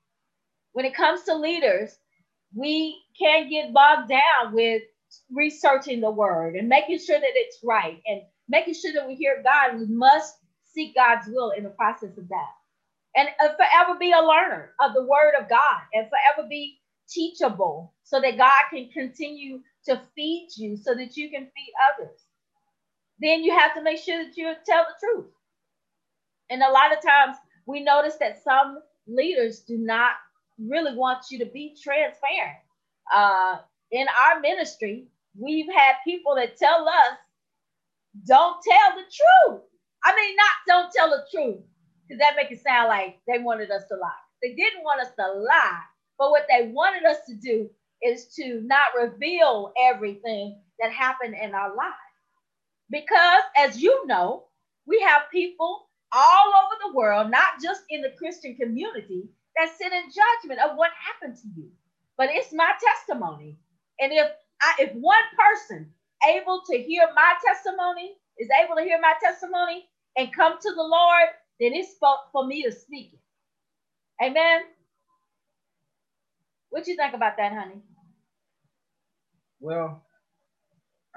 When 0.72 0.86
it 0.86 0.94
comes 0.94 1.22
to 1.24 1.36
leaders, 1.36 1.96
we 2.54 3.00
can't 3.20 3.50
get 3.50 3.72
bogged 3.74 4.08
down 4.10 4.54
with 4.54 4.82
researching 5.32 6.00
the 6.00 6.10
word 6.10 6.56
and 6.56 6.68
making 6.68 6.98
sure 7.00 7.18
that 7.18 7.30
it's 7.34 7.58
right 7.64 8.00
and 8.06 8.22
making 8.48 8.74
sure 8.74 8.92
that 8.94 9.06
we 9.08 9.14
hear 9.16 9.42
God. 9.44 9.78
We 9.78 9.86
must 9.86 10.36
seek 10.64 10.94
God's 10.94 11.28
will 11.28 11.50
in 11.52 11.64
the 11.64 11.70
process 11.70 12.16
of 12.18 12.28
that. 12.28 12.52
And 13.16 13.28
uh, 13.42 13.54
forever 13.56 13.98
be 13.98 14.12
a 14.12 14.20
learner 14.22 14.72
of 14.80 14.94
the 14.94 15.02
word 15.04 15.34
of 15.40 15.48
God 15.48 15.80
and 15.94 16.08
forever 16.08 16.48
be 16.48 16.80
teachable 17.08 17.94
so 18.04 18.20
that 18.20 18.38
God 18.38 18.62
can 18.70 18.90
continue 18.90 19.60
to 19.87 20.00
feed 20.14 20.49
you 20.56 20.76
so 20.76 20.94
that 20.94 21.16
you 21.16 21.30
can 21.30 21.44
feed 21.44 21.73
others. 21.92 22.20
Then 23.20 23.42
you 23.42 23.56
have 23.56 23.75
to 23.75 23.82
make 23.82 23.99
sure 23.99 24.23
that 24.25 24.37
you 24.37 24.52
tell 24.66 24.85
the 24.85 25.06
truth. 25.06 25.26
And 26.50 26.62
a 26.62 26.70
lot 26.70 26.97
of 26.97 27.02
times 27.02 27.37
we 27.66 27.80
notice 27.80 28.16
that 28.20 28.42
some 28.42 28.78
leaders 29.06 29.61
do 29.61 29.76
not 29.78 30.12
really 30.58 30.94
want 30.94 31.26
you 31.30 31.38
to 31.38 31.47
be 31.47 31.76
transparent. 31.82 32.58
Uh, 33.14 33.58
in 33.90 34.06
our 34.08 34.40
ministry, 34.40 35.06
we've 35.38 35.73
had 35.73 35.94
people 36.04 36.35
that 36.37 36.56
tell 36.56 36.88
us, 36.88 37.18
don't 38.26 38.56
tell 38.62 38.97
the 38.97 39.02
truth. 39.02 39.62
I 40.04 40.14
mean, 40.14 40.37
not 40.37 40.47
don't 40.66 40.92
tell 40.92 41.11
the 41.11 41.25
truth, 41.30 41.61
because 42.06 42.20
that 42.20 42.37
makes 42.37 42.52
it 42.52 42.62
sound 42.62 42.88
like 42.88 43.18
they 43.26 43.38
wanted 43.38 43.70
us 43.70 43.85
to 43.88 43.97
lie. 43.97 44.11
They 44.42 44.54
didn't 44.54 44.85
want 44.85 45.00
us 45.00 45.12
to 45.18 45.32
lie, 45.40 45.80
but 46.18 46.30
what 46.30 46.47
they 46.49 46.68
wanted 46.68 47.04
us 47.04 47.18
to 47.28 47.35
do 47.35 47.68
is 48.02 48.26
to 48.36 48.60
not 48.64 48.88
reveal 48.98 49.72
everything 49.80 50.60
that 50.80 50.92
happened 50.92 51.34
in 51.40 51.54
our 51.54 51.74
lives. 51.74 51.94
Because, 52.90 53.42
as 53.56 53.82
you 53.82 54.06
know, 54.06 54.44
we 54.86 55.00
have 55.00 55.22
people 55.32 55.88
all 56.12 56.48
over 56.48 56.76
the 56.86 56.96
world, 56.96 57.30
not 57.30 57.60
just 57.62 57.82
in 57.90 58.02
the 58.02 58.14
Christian 58.18 58.56
community, 58.56 59.28
that 59.56 59.76
sit 59.76 59.92
in 59.92 60.04
judgment 60.04 60.60
of 60.60 60.76
what 60.76 60.90
happened 60.98 61.36
to 61.38 61.48
you. 61.56 61.70
But 62.16 62.30
it's 62.30 62.52
my 62.52 62.72
testimony. 62.82 63.56
And 64.00 64.12
if 64.12 64.30
I, 64.62 64.74
if 64.80 64.92
one 64.94 65.24
person 65.38 65.90
able 66.28 66.62
to 66.70 66.78
hear 66.78 67.08
my 67.14 67.34
testimony 67.46 68.14
is 68.38 68.48
able 68.64 68.76
to 68.76 68.82
hear 68.82 69.00
my 69.00 69.14
testimony 69.22 69.86
and 70.16 70.34
come 70.34 70.54
to 70.60 70.70
the 70.74 70.82
Lord, 70.82 71.28
then 71.60 71.72
it's 71.74 71.94
for, 71.98 72.14
for 72.32 72.46
me 72.46 72.62
to 72.64 72.72
speak 72.72 73.12
it. 73.14 74.24
Amen. 74.24 74.62
What 76.70 76.87
you 76.87 76.96
think 76.96 77.14
about 77.14 77.37
that, 77.38 77.52
honey? 77.52 77.80
Well, 79.60 80.02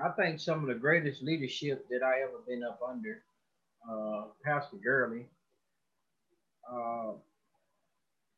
I 0.04 0.10
think 0.10 0.40
some 0.40 0.62
of 0.62 0.68
the 0.68 0.76
greatest 0.76 1.22
leadership 1.22 1.88
that 1.90 2.02
I 2.04 2.22
ever 2.22 2.40
been 2.48 2.64
up 2.64 2.80
under, 2.88 3.24
uh, 3.90 4.26
Pastor 4.44 4.78
Gurley, 4.78 5.28
uh, 6.72 7.14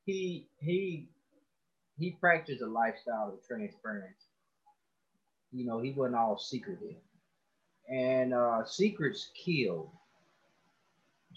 he 0.05 0.47
he 0.59 1.07
he 1.97 2.11
practiced 2.11 2.61
a 2.61 2.67
lifestyle 2.67 3.29
of 3.29 3.45
transparency. 3.47 4.27
You 5.51 5.65
know, 5.65 5.79
he 5.79 5.91
wasn't 5.91 6.15
all 6.15 6.37
secretive, 6.37 6.95
and 7.89 8.33
uh, 8.33 8.65
secrets 8.65 9.29
kill. 9.35 9.93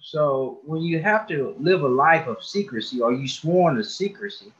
So 0.01 0.61
when 0.65 0.83
you 0.83 1.01
have 1.03 1.29
to 1.29 1.55
live 1.59 1.83
a 1.83 1.89
life 1.89 2.27
of 2.27 2.43
secrecy, 2.43 3.01
or 3.01 3.13
you 3.13 3.29
sworn 3.29 3.77
to 3.77 3.85
secrecy, 3.85 4.53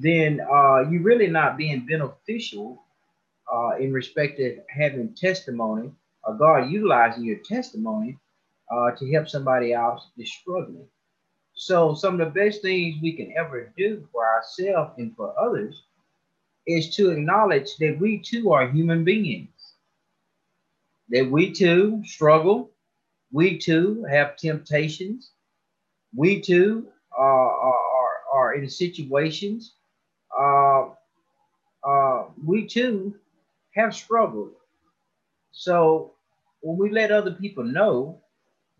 then 0.00 0.40
uh, 0.40 0.88
you're 0.88 1.02
really 1.02 1.26
not 1.26 1.58
being 1.58 1.84
beneficial 1.86 2.82
uh, 3.52 3.76
in 3.78 3.92
respect 3.92 4.40
of 4.40 4.52
having 4.70 5.14
testimony 5.14 5.90
or 6.24 6.34
God 6.34 6.70
utilizing 6.70 7.24
your 7.24 7.38
testimony 7.38 8.16
uh, 8.72 8.92
to 8.92 9.12
help 9.12 9.28
somebody 9.28 9.74
else 9.74 10.08
that's 10.16 10.32
struggling. 10.32 10.86
So, 11.52 11.94
some 11.94 12.18
of 12.18 12.20
the 12.20 12.40
best 12.40 12.62
things 12.62 12.96
we 13.02 13.12
can 13.12 13.34
ever 13.36 13.74
do 13.76 14.08
for 14.10 14.26
ourselves 14.26 14.92
and 14.96 15.14
for 15.14 15.38
others 15.38 15.82
is 16.66 16.94
to 16.96 17.10
acknowledge 17.10 17.76
that 17.78 17.98
we 18.00 18.20
too 18.20 18.52
are 18.52 18.70
human 18.70 19.04
beings, 19.04 19.74
that 21.10 21.30
we 21.30 21.52
too 21.52 22.02
struggle, 22.06 22.70
we 23.32 23.58
too 23.58 24.06
have 24.10 24.36
temptations, 24.36 25.32
we 26.14 26.40
too 26.40 26.88
are, 27.12 27.50
are, 27.50 28.14
are 28.32 28.54
in 28.54 28.68
situations, 28.68 29.74
uh, 29.74 29.79
uh, 29.79 29.79
we 32.44 32.66
too 32.66 33.14
have 33.74 33.94
struggled. 33.94 34.52
So 35.52 36.12
when 36.60 36.76
we 36.76 36.90
let 36.90 37.10
other 37.10 37.32
people 37.32 37.64
know 37.64 38.20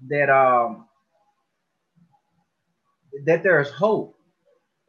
that 0.08 0.30
um, 0.30 0.86
that 3.24 3.42
there's 3.42 3.70
hope 3.70 4.16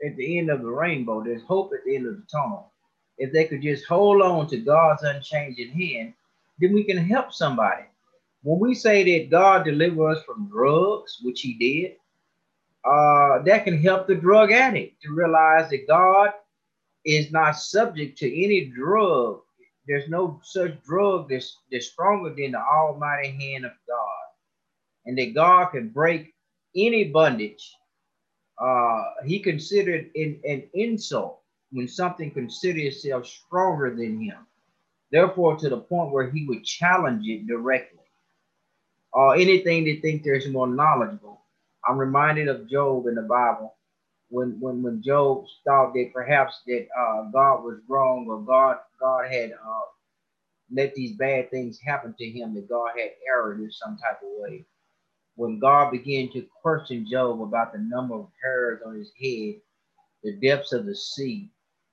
at 0.05 0.15
the 0.15 0.37
end 0.37 0.49
of 0.49 0.61
the 0.61 0.69
rainbow, 0.69 1.23
there's 1.23 1.43
hope 1.43 1.71
at 1.73 1.83
the 1.85 1.95
end 1.95 2.07
of 2.07 2.15
the 2.15 2.25
tunnel. 2.31 2.71
If 3.17 3.31
they 3.31 3.45
could 3.45 3.61
just 3.61 3.85
hold 3.85 4.21
on 4.21 4.47
to 4.47 4.57
God's 4.57 5.03
unchanging 5.03 5.71
hand, 5.71 6.13
then 6.59 6.73
we 6.73 6.83
can 6.83 6.97
help 6.97 7.33
somebody. 7.33 7.83
When 8.43 8.59
we 8.59 8.73
say 8.73 9.03
that 9.03 9.29
God 9.29 9.63
deliver 9.63 10.09
us 10.09 10.23
from 10.23 10.49
drugs, 10.49 11.19
which 11.23 11.41
He 11.41 11.53
did, 11.53 11.97
uh, 12.83 13.43
that 13.43 13.63
can 13.63 13.79
help 13.79 14.07
the 14.07 14.15
drug 14.15 14.51
addict 14.51 15.01
to 15.03 15.13
realize 15.13 15.69
that 15.69 15.87
God 15.87 16.31
is 17.05 17.31
not 17.31 17.58
subject 17.58 18.17
to 18.20 18.43
any 18.43 18.65
drug 18.65 19.41
there's 19.88 20.10
no 20.10 20.39
such 20.43 20.81
drug 20.84 21.29
that's, 21.29 21.58
that's 21.72 21.88
stronger 21.88 22.29
than 22.29 22.51
the 22.51 22.60
almighty 22.60 23.31
hand 23.31 23.65
of 23.65 23.72
God. 23.88 24.08
And 25.05 25.17
that 25.17 25.34
God 25.34 25.72
can 25.72 25.89
break 25.89 26.34
any 26.75 27.05
bondage. 27.05 27.75
Uh, 28.58 29.03
he 29.25 29.39
considered 29.39 30.12
an, 30.15 30.39
an 30.48 30.63
insult 30.74 31.39
when 31.72 31.88
something 31.88 32.29
considered 32.31 32.81
itself 32.81 33.25
stronger 33.25 33.89
than 33.96 34.22
him. 34.22 34.38
Therefore, 35.12 35.58
to 35.58 35.67
the 35.67 35.77
point 35.77 36.12
where 36.12 36.29
he 36.29 36.46
would 36.46 36.63
challenge 36.63 37.27
it 37.27 37.48
directly. 37.48 38.00
Or 39.13 39.29
uh, 39.29 39.31
anything 39.34 39.84
they 39.84 39.98
think 39.98 40.24
there's 40.24 40.48
more 40.48 40.67
knowledgeable. 40.67 41.41
I'm 41.86 41.98
reminded 41.98 42.48
of 42.48 42.70
Job 42.70 43.08
in 43.08 43.15
the 43.15 43.24
Bible 43.24 43.75
when 44.31 44.57
when 44.59 44.81
when 44.81 45.03
Job 45.03 45.45
thought 45.65 45.93
that 45.93 46.11
perhaps 46.13 46.61
that 46.65 46.88
uh, 46.97 47.23
God 47.31 47.63
was 47.63 47.79
wrong 47.88 48.25
or 48.29 48.39
God 48.39 48.77
God 49.00 49.31
had 49.31 49.51
uh, 49.51 49.81
let 50.73 50.95
these 50.95 51.17
bad 51.17 51.51
things 51.51 51.79
happen 51.79 52.15
to 52.17 52.25
him, 52.25 52.53
that 52.55 52.69
God 52.69 52.91
had 52.97 53.11
erred 53.27 53.59
in 53.59 53.71
some 53.71 53.97
type 53.97 54.21
of 54.23 54.29
way. 54.38 54.65
When 55.35 55.59
God 55.59 55.91
began 55.91 56.31
to 56.31 56.47
question 56.61 57.05
Job 57.09 57.41
about 57.41 57.73
the 57.73 57.79
number 57.79 58.15
of 58.15 58.27
hairs 58.41 58.81
on 58.85 58.95
his 58.95 59.11
head, 59.21 59.55
the 60.23 60.33
depths 60.41 60.71
of 60.71 60.85
the 60.85 60.95
sea, 60.95 61.50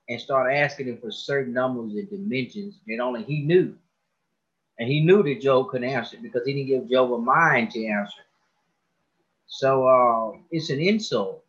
and 0.08 0.20
start 0.20 0.52
asking 0.52 0.88
him 0.88 0.98
for 0.98 1.10
certain 1.10 1.52
numbers 1.52 1.92
and 1.94 2.08
dimensions 2.08 2.78
that 2.86 3.00
only 3.00 3.24
he 3.24 3.40
knew. 3.40 3.74
And 4.78 4.88
he 4.88 5.00
knew 5.00 5.24
that 5.24 5.40
Job 5.40 5.70
couldn't 5.70 5.88
answer 5.88 6.18
because 6.22 6.42
he 6.46 6.52
didn't 6.52 6.68
give 6.68 6.90
Job 6.90 7.12
a 7.12 7.18
mind 7.18 7.72
to 7.72 7.84
answer. 7.84 8.22
So 9.48 9.88
uh, 9.88 10.38
it's 10.52 10.70
an 10.70 10.80
insult 10.80 11.42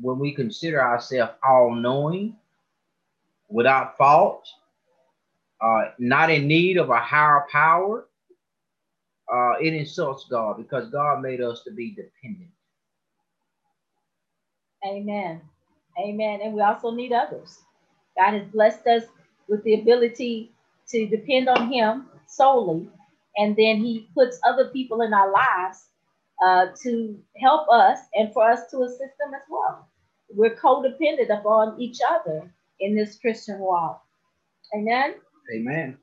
when 0.00 0.18
we 0.18 0.34
consider 0.34 0.82
ourselves 0.82 1.32
all 1.46 1.74
knowing, 1.74 2.36
without 3.48 3.96
fault, 3.96 4.46
uh, 5.60 5.90
not 5.98 6.30
in 6.30 6.46
need 6.46 6.76
of 6.76 6.90
a 6.90 6.98
higher 6.98 7.46
power, 7.50 8.08
uh, 9.32 9.54
it 9.60 9.74
insults 9.74 10.26
God 10.30 10.56
because 10.56 10.90
God 10.90 11.22
made 11.22 11.40
us 11.40 11.62
to 11.64 11.72
be 11.72 11.90
dependent. 11.90 12.50
Amen. 14.86 15.40
Amen. 15.98 16.40
And 16.42 16.54
we 16.54 16.60
also 16.60 16.90
need 16.90 17.12
others. 17.12 17.58
God 18.16 18.34
has 18.34 18.46
blessed 18.48 18.86
us 18.86 19.04
with 19.48 19.62
the 19.64 19.74
ability 19.74 20.52
to 20.88 21.06
depend 21.06 21.48
on 21.48 21.72
Him 21.72 22.06
solely. 22.26 22.88
And 23.36 23.56
then 23.56 23.78
He 23.78 24.08
puts 24.14 24.38
other 24.46 24.68
people 24.68 25.02
in 25.02 25.12
our 25.12 25.30
lives 25.32 25.86
uh, 26.44 26.66
to 26.82 27.18
help 27.40 27.68
us 27.70 27.98
and 28.14 28.32
for 28.32 28.48
us 28.48 28.70
to 28.70 28.82
assist 28.82 29.00
them 29.18 29.34
as 29.34 29.42
well. 29.48 29.88
We're 30.28 30.56
codependent 30.56 31.30
upon 31.30 31.80
each 31.80 31.98
other 32.08 32.52
in 32.80 32.94
this 32.94 33.18
Christian 33.18 33.58
walk. 33.58 34.02
Amen. 34.74 35.14
Amen. 35.54 35.98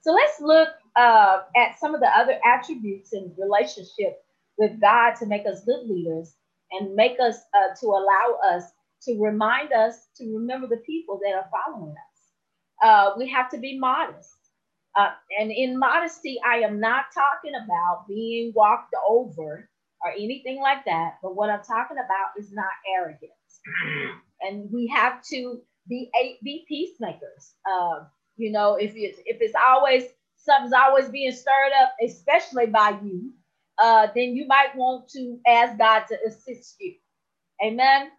So 0.00 0.12
let's 0.12 0.40
look 0.40 0.68
uh, 0.96 1.42
at 1.56 1.78
some 1.78 1.94
of 1.94 2.00
the 2.00 2.08
other 2.08 2.38
attributes 2.44 3.12
and 3.12 3.32
relationship 3.38 4.24
with 4.58 4.80
God 4.80 5.14
to 5.16 5.26
make 5.26 5.46
us 5.46 5.64
good 5.64 5.86
leaders 5.88 6.34
and 6.72 6.94
make 6.94 7.18
us 7.20 7.36
uh, 7.54 7.74
to 7.80 7.86
allow 7.86 8.38
us 8.52 8.64
to 9.02 9.18
remind 9.18 9.72
us 9.72 10.08
to 10.16 10.34
remember 10.34 10.66
the 10.66 10.78
people 10.78 11.18
that 11.22 11.34
are 11.34 11.48
following 11.50 11.92
us. 11.92 12.82
Uh, 12.82 13.10
we 13.18 13.28
have 13.28 13.50
to 13.50 13.58
be 13.58 13.78
modest. 13.78 14.36
Uh, 14.98 15.10
and 15.38 15.52
in 15.52 15.78
modesty, 15.78 16.40
I 16.46 16.58
am 16.58 16.80
not 16.80 17.06
talking 17.14 17.54
about 17.64 18.06
being 18.08 18.52
walked 18.54 18.94
over 19.08 19.68
or 20.04 20.12
anything 20.12 20.60
like 20.60 20.84
that. 20.86 21.18
But 21.22 21.36
what 21.36 21.50
I'm 21.50 21.62
talking 21.62 21.98
about 21.98 22.38
is 22.38 22.52
not 22.52 22.66
arrogance. 22.96 23.32
and 24.42 24.70
we 24.72 24.88
have 24.88 25.22
to 25.30 25.60
be 25.88 26.10
be 26.42 26.64
peacemakers. 26.68 27.54
Uh, 27.70 28.04
you 28.36 28.52
know, 28.52 28.76
if 28.76 28.92
it's 28.96 29.20
if 29.26 29.38
it's 29.40 29.54
always 29.68 30.04
something's 30.36 30.72
always 30.72 31.08
being 31.08 31.32
stirred 31.32 31.72
up, 31.82 31.92
especially 32.04 32.66
by 32.66 32.98
you, 33.02 33.32
uh, 33.78 34.08
then 34.14 34.34
you 34.36 34.46
might 34.46 34.74
want 34.76 35.08
to 35.10 35.38
ask 35.46 35.78
God 35.78 36.04
to 36.08 36.18
assist 36.26 36.76
you. 36.80 36.94
Amen. 37.64 38.10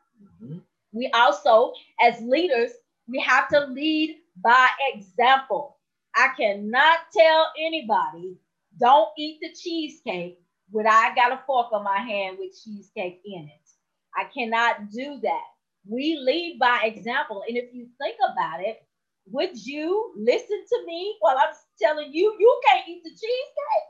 Mm-hmm. 0.44 0.58
We 0.94 1.10
also, 1.14 1.74
as 2.02 2.22
leaders, 2.22 2.72
We 3.08 3.20
have 3.22 3.50
to 3.50 3.66
lead 3.68 4.18
by 4.44 4.70
example. 4.94 5.78
I 6.16 6.30
cannot 6.38 7.00
tell 7.16 7.48
anybody, 7.60 8.38
don't 8.80 9.10
eat 9.18 9.40
the 9.42 9.54
cheesecake 9.54 10.40
when 10.70 10.88
I 10.88 11.14
got 11.16 11.32
a 11.32 11.42
fork 11.46 11.72
on 11.72 11.84
my 11.84 12.00
hand 12.00 12.38
with 12.40 12.60
cheesecake 12.64 13.22
in 13.26 13.44
it. 13.44 13.70
I 14.16 14.26
cannot 14.26 14.92
do 14.92 15.20
that. 15.22 15.44
We 15.88 16.18
lead 16.22 16.60
by 16.60 16.82
example. 16.84 17.44
And 17.48 17.58
if 17.58 17.74
you 17.74 17.88
think 18.00 18.18
about 18.32 18.62
it, 18.62 18.84
would 19.28 19.66
you 19.66 20.14
listen 20.18 20.64
to 20.70 20.86
me 20.86 21.18
while 21.22 21.38
I'm 21.38 21.54
telling 21.82 22.14
you, 22.14 22.36
you 22.40 22.62
can't 22.68 22.88
eat 22.88 23.04
the 23.04 23.10
cheesecake? 23.10 23.88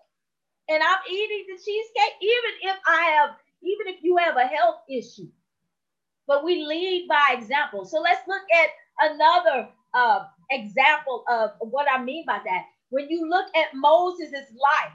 And 0.70 0.84
I'm 0.84 1.00
eating 1.12 1.46
the 1.50 1.58
cheesecake, 1.64 2.16
even 2.22 2.70
if 2.72 2.78
I 2.88 3.04
have, 3.18 3.30
even 3.64 3.88
if 3.94 4.04
you 4.04 4.18
have 4.18 4.38
a 4.38 4.48
health 4.48 4.82
issue. 4.90 5.30
But 6.28 6.44
we 6.46 6.64
lead 6.64 7.08
by 7.10 7.36
example. 7.38 7.86
So 7.86 8.00
let's 8.00 8.28
look 8.28 8.44
at 8.64 9.12
another 9.12 9.70
uh, 9.94 10.26
example 10.52 11.24
of 11.30 11.52
what 11.60 11.88
I 11.92 12.04
mean 12.04 12.26
by 12.26 12.40
that. 12.46 12.66
When 12.90 13.10
you 13.10 13.30
look 13.30 13.48
at 13.56 13.76
Moses' 13.76 14.32
life, 14.34 14.94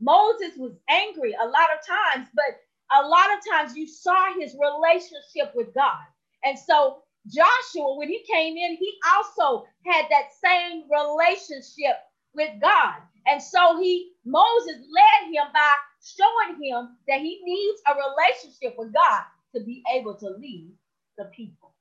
Moses 0.00 0.56
was 0.56 0.72
angry 0.90 1.34
a 1.34 1.46
lot 1.46 1.68
of 1.74 1.86
times, 1.86 2.28
but 2.34 2.60
a 2.98 3.06
lot 3.06 3.28
of 3.32 3.38
times 3.52 3.76
you 3.76 3.86
saw 3.86 4.34
his 4.38 4.56
relationship 4.60 5.54
with 5.54 5.74
God. 5.74 6.04
And 6.44 6.58
so 6.58 7.02
Joshua, 7.28 7.96
when 7.96 8.08
he 8.08 8.24
came 8.30 8.56
in, 8.56 8.76
he 8.76 8.94
also 9.14 9.66
had 9.86 10.06
that 10.10 10.30
same 10.44 10.84
relationship 10.90 11.96
with 12.34 12.50
God. 12.60 12.96
And 13.26 13.42
so 13.42 13.78
he, 13.80 14.12
Moses 14.24 14.76
led 14.76 15.32
him 15.32 15.46
by 15.54 15.70
showing 16.02 16.62
him 16.62 16.96
that 17.08 17.20
he 17.20 17.40
needs 17.44 17.80
a 17.86 17.94
relationship 17.94 18.74
with 18.76 18.92
God 18.92 19.22
to 19.54 19.62
be 19.62 19.82
able 19.94 20.16
to 20.16 20.30
lead 20.30 20.72
the 21.16 21.26
people. 21.26 21.72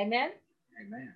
Amen. 0.00 0.30
Amen. 0.80 1.14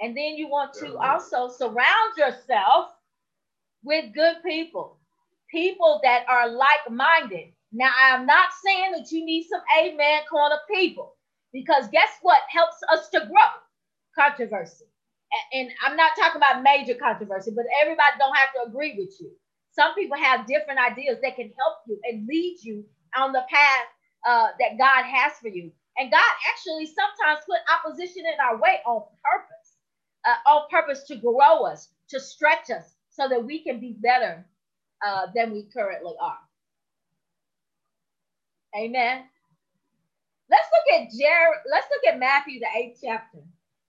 And 0.00 0.16
then 0.16 0.36
you 0.36 0.48
want 0.48 0.74
to 0.74 0.96
also 0.98 1.48
surround 1.48 2.16
yourself 2.16 2.90
with 3.84 4.14
good 4.14 4.36
people, 4.44 4.98
people 5.50 6.00
that 6.02 6.24
are 6.28 6.50
like 6.50 6.90
minded. 6.90 7.52
Now, 7.72 7.90
I'm 7.98 8.26
not 8.26 8.50
saying 8.64 8.92
that 8.92 9.10
you 9.12 9.24
need 9.24 9.46
some 9.50 9.62
amen 9.80 10.22
corner 10.30 10.56
people, 10.72 11.16
because 11.52 11.88
guess 11.92 12.10
what 12.22 12.40
helps 12.50 12.78
us 12.92 13.08
to 13.10 13.20
grow? 13.20 13.52
Controversy. 14.18 14.86
And 15.52 15.70
I'm 15.84 15.96
not 15.96 16.12
talking 16.18 16.38
about 16.38 16.62
major 16.62 16.94
controversy, 16.94 17.52
but 17.54 17.66
everybody 17.82 18.12
don't 18.18 18.36
have 18.36 18.52
to 18.54 18.70
agree 18.70 18.96
with 18.98 19.14
you. 19.20 19.30
Some 19.72 19.94
people 19.94 20.16
have 20.18 20.46
different 20.46 20.80
ideas 20.80 21.18
that 21.22 21.36
can 21.36 21.52
help 21.58 21.76
you 21.86 22.00
and 22.04 22.26
lead 22.28 22.58
you 22.62 22.84
on 23.16 23.32
the 23.32 23.44
path 23.50 23.84
uh, 24.26 24.48
that 24.58 24.78
God 24.78 25.04
has 25.04 25.32
for 25.40 25.48
you. 25.48 25.70
And 25.98 26.10
God 26.10 26.32
actually 26.50 26.86
sometimes 26.86 27.44
put 27.44 27.58
opposition 27.74 28.24
in 28.24 28.40
our 28.40 28.56
way 28.56 28.78
on 28.86 29.02
purpose, 29.24 29.76
uh, 30.24 30.50
on 30.50 30.68
purpose 30.70 31.04
to 31.08 31.16
grow 31.16 31.64
us, 31.64 31.88
to 32.10 32.20
stretch 32.20 32.70
us, 32.70 32.94
so 33.10 33.28
that 33.28 33.44
we 33.44 33.64
can 33.64 33.80
be 33.80 33.96
better 33.98 34.46
uh, 35.04 35.26
than 35.34 35.52
we 35.52 35.64
currently 35.74 36.14
are. 36.20 36.38
Amen. 38.78 39.24
Let's 40.50 40.68
look 40.72 41.00
at 41.00 41.10
Jared. 41.18 41.58
Let's 41.70 41.88
look 41.90 42.12
at 42.12 42.20
Matthew, 42.20 42.60
the 42.60 42.68
eighth 42.76 43.00
chapter, 43.02 43.38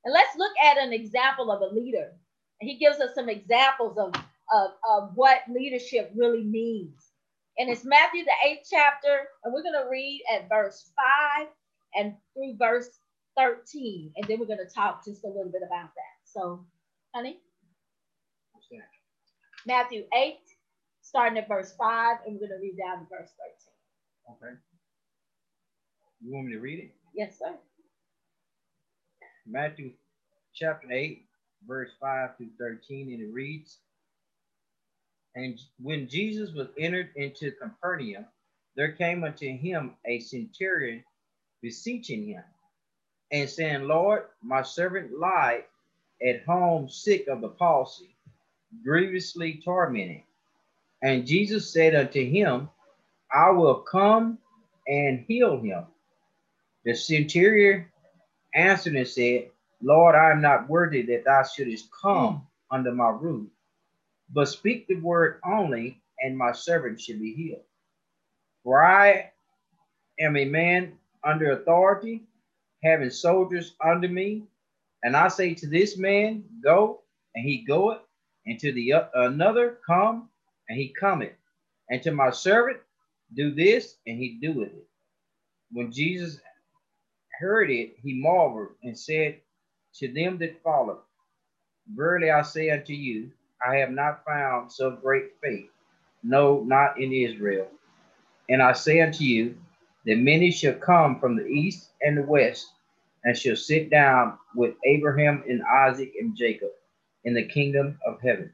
and 0.03 0.13
let's 0.13 0.35
look 0.35 0.51
at 0.63 0.77
an 0.77 0.93
example 0.93 1.51
of 1.51 1.61
a 1.61 1.73
leader. 1.73 2.11
And 2.59 2.69
he 2.69 2.77
gives 2.77 2.99
us 2.99 3.15
some 3.15 3.29
examples 3.29 3.97
of, 3.97 4.13
of, 4.53 4.71
of 4.89 5.11
what 5.15 5.41
leadership 5.49 6.11
really 6.15 6.43
means. 6.43 7.11
And 7.57 7.69
it's 7.69 7.85
Matthew, 7.85 8.23
the 8.23 8.49
eighth 8.49 8.67
chapter, 8.69 9.27
and 9.43 9.53
we're 9.53 9.63
going 9.63 9.81
to 9.81 9.89
read 9.89 10.23
at 10.33 10.49
verse 10.49 10.91
5 11.37 11.47
and 11.95 12.13
through 12.33 12.55
verse 12.57 12.89
13. 13.37 14.13
And 14.15 14.27
then 14.27 14.39
we're 14.39 14.45
going 14.45 14.59
to 14.59 14.73
talk 14.73 15.03
just 15.05 15.23
a 15.23 15.27
little 15.27 15.51
bit 15.51 15.61
about 15.65 15.89
that. 15.95 16.15
So, 16.25 16.65
honey? 17.13 17.39
Matthew 19.65 20.05
8, 20.15 20.37
starting 21.01 21.37
at 21.37 21.47
verse 21.47 21.73
5, 21.77 22.17
and 22.25 22.33
we're 22.33 22.47
going 22.47 22.59
to 22.59 22.61
read 22.61 22.77
down 22.77 22.99
to 22.99 23.05
verse 23.09 23.31
13. 24.31 24.49
Okay. 24.49 24.55
You 26.21 26.33
want 26.33 26.47
me 26.47 26.53
to 26.53 26.59
read 26.59 26.79
it? 26.79 26.91
Yes, 27.13 27.37
sir. 27.39 27.55
Matthew 29.45 29.91
chapter 30.53 30.91
8, 30.91 31.25
verse 31.67 31.89
5 31.99 32.37
through 32.37 32.49
13, 32.59 33.13
and 33.13 33.21
it 33.21 33.33
reads 33.33 33.79
And 35.35 35.59
when 35.79 36.07
Jesus 36.07 36.51
was 36.53 36.67
entered 36.77 37.09
into 37.15 37.51
Capernaum, 37.51 38.25
there 38.75 38.91
came 38.93 39.23
unto 39.23 39.57
him 39.57 39.95
a 40.05 40.19
centurion 40.19 41.03
beseeching 41.61 42.25
him 42.25 42.43
and 43.31 43.49
saying, 43.49 43.83
Lord, 43.83 44.23
my 44.41 44.61
servant 44.61 45.17
lied 45.17 45.63
at 46.27 46.43
home 46.45 46.89
sick 46.89 47.27
of 47.27 47.41
the 47.41 47.49
palsy, 47.49 48.15
grievously 48.83 49.61
tormented. 49.63 50.23
And 51.01 51.25
Jesus 51.25 51.71
said 51.71 51.95
unto 51.95 52.23
him, 52.23 52.69
I 53.31 53.51
will 53.51 53.75
come 53.75 54.37
and 54.87 55.23
heal 55.27 55.59
him. 55.59 55.85
The 56.83 56.95
centurion 56.95 57.85
answered 58.53 58.95
and 58.95 59.07
said, 59.07 59.49
Lord, 59.81 60.15
I 60.15 60.31
am 60.31 60.41
not 60.41 60.69
worthy 60.69 61.03
that 61.03 61.25
thou 61.25 61.43
shouldest 61.43 61.89
come 61.91 62.35
hmm. 62.35 62.75
under 62.75 62.91
my 62.93 63.09
roof, 63.09 63.47
but 64.33 64.47
speak 64.47 64.87
the 64.87 64.95
word 64.95 65.39
only, 65.45 66.01
and 66.21 66.37
my 66.37 66.51
servant 66.51 66.99
should 66.99 67.19
be 67.19 67.33
healed. 67.33 67.63
For 68.63 68.83
I 68.83 69.31
am 70.19 70.35
a 70.35 70.45
man 70.45 70.98
under 71.23 71.51
authority, 71.51 72.23
having 72.83 73.09
soldiers 73.09 73.75
under 73.83 74.07
me, 74.07 74.43
and 75.03 75.15
I 75.15 75.27
say 75.27 75.53
to 75.55 75.67
this 75.67 75.97
man, 75.97 76.43
Go, 76.63 77.01
and 77.35 77.45
he 77.45 77.65
goeth, 77.65 77.99
and 78.45 78.59
to 78.59 78.71
the 78.71 78.93
uh, 78.93 79.05
another, 79.15 79.79
Come, 79.85 80.29
and 80.67 80.77
he 80.77 80.89
cometh, 80.89 81.33
and 81.89 82.01
to 82.03 82.11
my 82.11 82.31
servant, 82.31 82.79
Do 83.33 83.53
this, 83.53 83.95
and 84.07 84.17
he 84.17 84.39
doeth 84.41 84.69
it. 84.69 84.87
When 85.71 85.91
Jesus 85.91 86.39
heard 87.39 87.69
it, 87.71 87.95
he 88.03 88.21
marveled 88.21 88.69
and 88.83 88.97
said 88.97 89.39
to 89.95 90.11
them 90.11 90.37
that 90.39 90.61
followed, 90.63 90.99
Verily 91.95 92.31
I 92.31 92.41
say 92.41 92.69
unto 92.69 92.93
you, 92.93 93.31
I 93.65 93.77
have 93.77 93.91
not 93.91 94.25
found 94.25 94.71
so 94.71 94.91
great 94.91 95.31
faith, 95.41 95.69
no, 96.23 96.61
not 96.63 96.99
in 96.99 97.11
Israel. 97.11 97.67
And 98.49 98.61
I 98.61 98.73
say 98.73 99.01
unto 99.01 99.23
you, 99.23 99.57
that 100.05 100.17
many 100.17 100.51
shall 100.51 100.73
come 100.73 101.19
from 101.19 101.35
the 101.35 101.45
east 101.45 101.91
and 102.01 102.17
the 102.17 102.23
west, 102.23 102.67
and 103.23 103.37
shall 103.37 103.55
sit 103.55 103.89
down 103.89 104.37
with 104.55 104.75
Abraham 104.85 105.43
and 105.47 105.61
Isaac 105.63 106.13
and 106.19 106.35
Jacob 106.35 106.69
in 107.25 107.33
the 107.33 107.45
kingdom 107.45 107.99
of 108.05 108.21
heaven. 108.21 108.51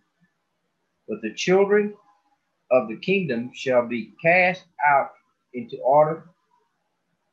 But 1.08 1.22
the 1.22 1.34
children 1.34 1.94
of 2.72 2.88
the 2.88 2.98
kingdom 2.98 3.52
shall 3.54 3.88
be 3.88 4.14
cast 4.22 4.64
out 4.88 5.12
into 5.54 5.78
outer, 5.88 6.24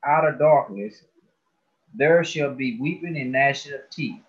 outer 0.05 0.33
darkness. 0.33 1.03
There 1.95 2.23
shall 2.25 2.55
be 2.55 2.79
weeping 2.81 3.17
and 3.17 3.33
gnashing 3.33 3.75
of 3.75 3.89
teeth. 3.91 4.21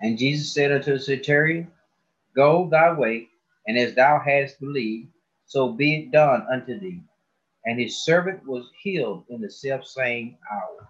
And 0.00 0.18
Jesus 0.18 0.52
said 0.52 0.72
unto 0.72 0.92
the 0.92 1.00
centurion, 1.00 1.70
Go 2.34 2.68
thy 2.68 2.92
way, 2.92 3.28
and 3.66 3.78
as 3.78 3.94
thou 3.94 4.20
hast 4.20 4.60
believed, 4.60 5.08
so 5.46 5.72
be 5.72 5.96
it 5.96 6.10
done 6.10 6.46
unto 6.52 6.78
thee. 6.78 7.00
And 7.66 7.80
his 7.80 8.04
servant 8.04 8.46
was 8.46 8.70
healed 8.80 9.24
in 9.28 9.40
the 9.40 9.50
self 9.50 9.84
same 9.86 10.36
hour. 10.50 10.88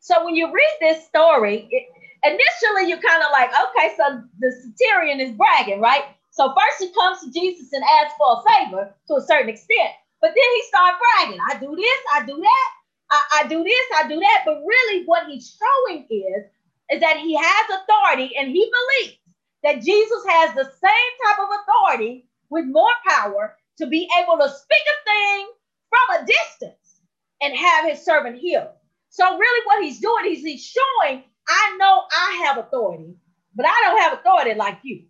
So 0.00 0.24
when 0.24 0.34
you 0.34 0.52
read 0.52 0.76
this 0.80 1.06
story, 1.06 1.68
it, 1.70 1.88
initially 2.24 2.88
you're 2.88 3.00
kind 3.00 3.22
of 3.22 3.30
like, 3.32 3.50
okay, 3.50 3.94
so 3.96 4.22
the 4.38 4.52
centurion 4.52 5.20
is 5.20 5.32
bragging, 5.32 5.80
right? 5.80 6.04
So 6.30 6.54
first 6.54 6.80
he 6.80 6.92
comes 6.92 7.20
to 7.20 7.30
Jesus 7.30 7.72
and 7.72 7.84
asks 7.84 8.14
for 8.18 8.40
a 8.40 8.42
favor 8.48 8.94
to 9.08 9.14
a 9.14 9.22
certain 9.22 9.48
extent, 9.48 9.92
but 10.20 10.28
then 10.28 10.50
he 10.54 10.62
starts 10.68 10.98
bragging. 10.98 11.40
I 11.50 11.58
do 11.58 11.76
this, 11.76 12.00
I 12.12 12.26
do 12.26 12.36
that, 12.36 12.70
I, 13.10 13.40
I 13.44 13.48
do 13.48 13.62
this, 13.62 13.86
I 13.96 14.08
do 14.08 14.18
that. 14.20 14.42
But 14.44 14.62
really, 14.66 15.04
what 15.04 15.28
he's 15.28 15.56
showing 15.56 16.06
is 16.10 16.44
is 16.90 17.00
that 17.00 17.18
he 17.18 17.34
has 17.34 17.80
authority 17.80 18.36
and 18.36 18.50
he 18.50 18.70
believes 18.70 19.18
that 19.62 19.82
Jesus 19.82 20.22
has 20.28 20.54
the 20.54 20.64
same 20.64 21.12
type 21.24 21.38
of 21.40 21.48
authority 21.62 22.26
with 22.50 22.66
more 22.66 22.92
power 23.08 23.56
to 23.78 23.86
be 23.86 24.08
able 24.20 24.36
to 24.36 24.48
speak 24.50 24.84
a 24.86 25.04
thing 25.04 25.48
from 25.94 26.22
a 26.22 26.26
distance 26.26 27.00
and 27.42 27.56
have 27.56 27.88
his 27.88 28.04
servant 28.04 28.36
healed. 28.38 28.68
So 29.10 29.38
really 29.38 29.66
what 29.66 29.84
he's 29.84 30.00
doing 30.00 30.32
is 30.32 30.40
he's 30.40 30.64
showing, 30.64 31.22
I 31.48 31.76
know 31.78 32.02
I 32.12 32.44
have 32.46 32.58
authority, 32.58 33.14
but 33.54 33.66
I 33.66 33.80
don't 33.84 34.00
have 34.00 34.18
authority 34.18 34.54
like 34.54 34.78
you. 34.82 35.04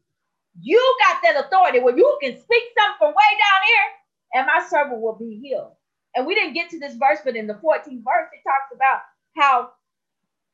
You 0.61 0.97
got 1.09 1.23
that 1.23 1.47
authority 1.47 1.81
where 1.81 1.97
you 1.97 2.19
can 2.23 2.33
speak 2.33 2.63
something 2.79 2.97
from 2.99 3.09
way 3.09 3.39
down 3.39 3.61
here 3.67 3.89
and 4.35 4.47
my 4.47 4.67
servant 4.69 5.01
will 5.01 5.17
be 5.19 5.41
healed. 5.43 5.73
And 6.15 6.27
we 6.27 6.35
didn't 6.35 6.55
get 6.55 6.71
to 6.71 6.79
this 6.79 6.95
verse, 6.95 7.19
but 7.25 7.37
in 7.37 7.47
the 7.47 7.55
14th 7.55 7.85
verse, 8.05 8.29
it 8.33 8.43
talks 8.45 8.71
about 8.75 9.01
how 9.37 9.71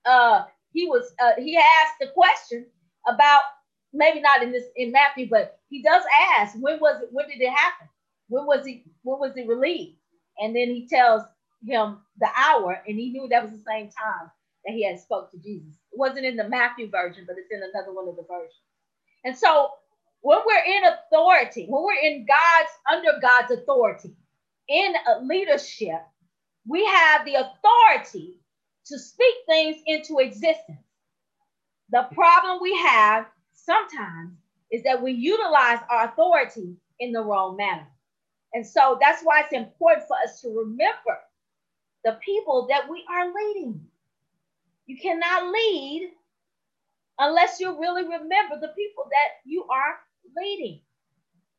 uh, 0.06 0.44
he 0.72 0.86
was, 0.86 1.12
uh, 1.22 1.32
he 1.38 1.56
asked 1.56 1.98
the 2.00 2.08
question 2.08 2.66
about 3.08 3.42
maybe 3.92 4.20
not 4.20 4.42
in 4.42 4.52
this 4.52 4.64
in 4.76 4.92
Matthew, 4.92 5.28
but 5.28 5.58
he 5.68 5.82
does 5.82 6.02
ask, 6.38 6.54
when 6.58 6.78
was 6.80 7.02
it, 7.02 7.08
when 7.12 7.28
did 7.28 7.40
it 7.40 7.50
happen? 7.50 7.88
When 8.28 8.46
was 8.46 8.64
he, 8.64 8.84
when 9.02 9.18
was 9.18 9.32
he 9.34 9.46
relieved? 9.46 9.96
And 10.40 10.57
then 10.57 10.68
he 10.68 10.88
tells 10.88 11.22
him 11.64 11.98
the 12.18 12.29
hour, 12.37 12.83
and 12.87 12.98
he 12.98 13.11
knew 13.11 13.29
that 13.29 13.42
was 13.42 13.53
the 13.53 13.64
same 13.66 13.90
time 13.90 14.31
that 14.64 14.72
he 14.72 14.85
had 14.87 14.98
spoke 14.98 15.31
to 15.31 15.38
Jesus. 15.38 15.74
It 15.92 15.98
wasn't 15.98 16.26
in 16.26 16.37
the 16.37 16.48
Matthew 16.48 16.90
version, 16.90 17.24
but 17.26 17.37
it's 17.38 17.50
in 17.50 17.62
another 17.62 17.92
one 17.92 18.09
of 18.09 18.16
the 18.16 18.24
versions. 18.29 18.55
And 19.24 19.37
so 19.37 19.70
when 20.22 20.38
we're 20.46 20.76
in 20.76 20.85
authority, 20.85 21.66
when 21.68 21.83
we're 21.85 22.00
in 22.03 22.26
God's 22.26 22.70
under 22.90 23.20
God's 23.20 23.53
authority, 23.53 24.14
in 24.68 24.94
leadership, 25.22 26.03
we 26.66 26.85
have 26.87 27.24
the 27.24 27.35
authority 27.35 28.40
to 28.87 28.98
speak 28.98 29.35
things 29.46 29.76
into 29.87 30.18
existence. 30.18 30.79
The 31.90 32.09
problem 32.12 32.61
we 32.62 32.76
have 32.79 33.26
sometimes 33.53 34.33
is 34.70 34.83
that 34.85 35.03
we 35.03 35.12
utilize 35.12 35.81
our 35.90 36.09
authority 36.09 36.76
in 37.00 37.12
the 37.12 37.22
wrong 37.22 37.57
manner. 37.57 37.88
And 38.54 38.66
so 38.66 38.98
that's 39.00 39.22
why 39.22 39.40
it's 39.40 39.52
important 39.52 40.06
for 40.08 40.16
us 40.24 40.40
to 40.42 40.48
remember 40.48 41.18
the 42.04 42.18
people 42.24 42.66
that 42.68 42.88
we 42.88 43.04
are 43.08 43.32
leading. 43.32 43.80
You 44.86 44.98
cannot 44.98 45.52
lead 45.52 46.12
unless 47.18 47.60
you 47.60 47.78
really 47.78 48.02
remember 48.02 48.58
the 48.60 48.72
people 48.76 49.04
that 49.10 49.40
you 49.44 49.64
are 49.70 49.96
leading. 50.36 50.80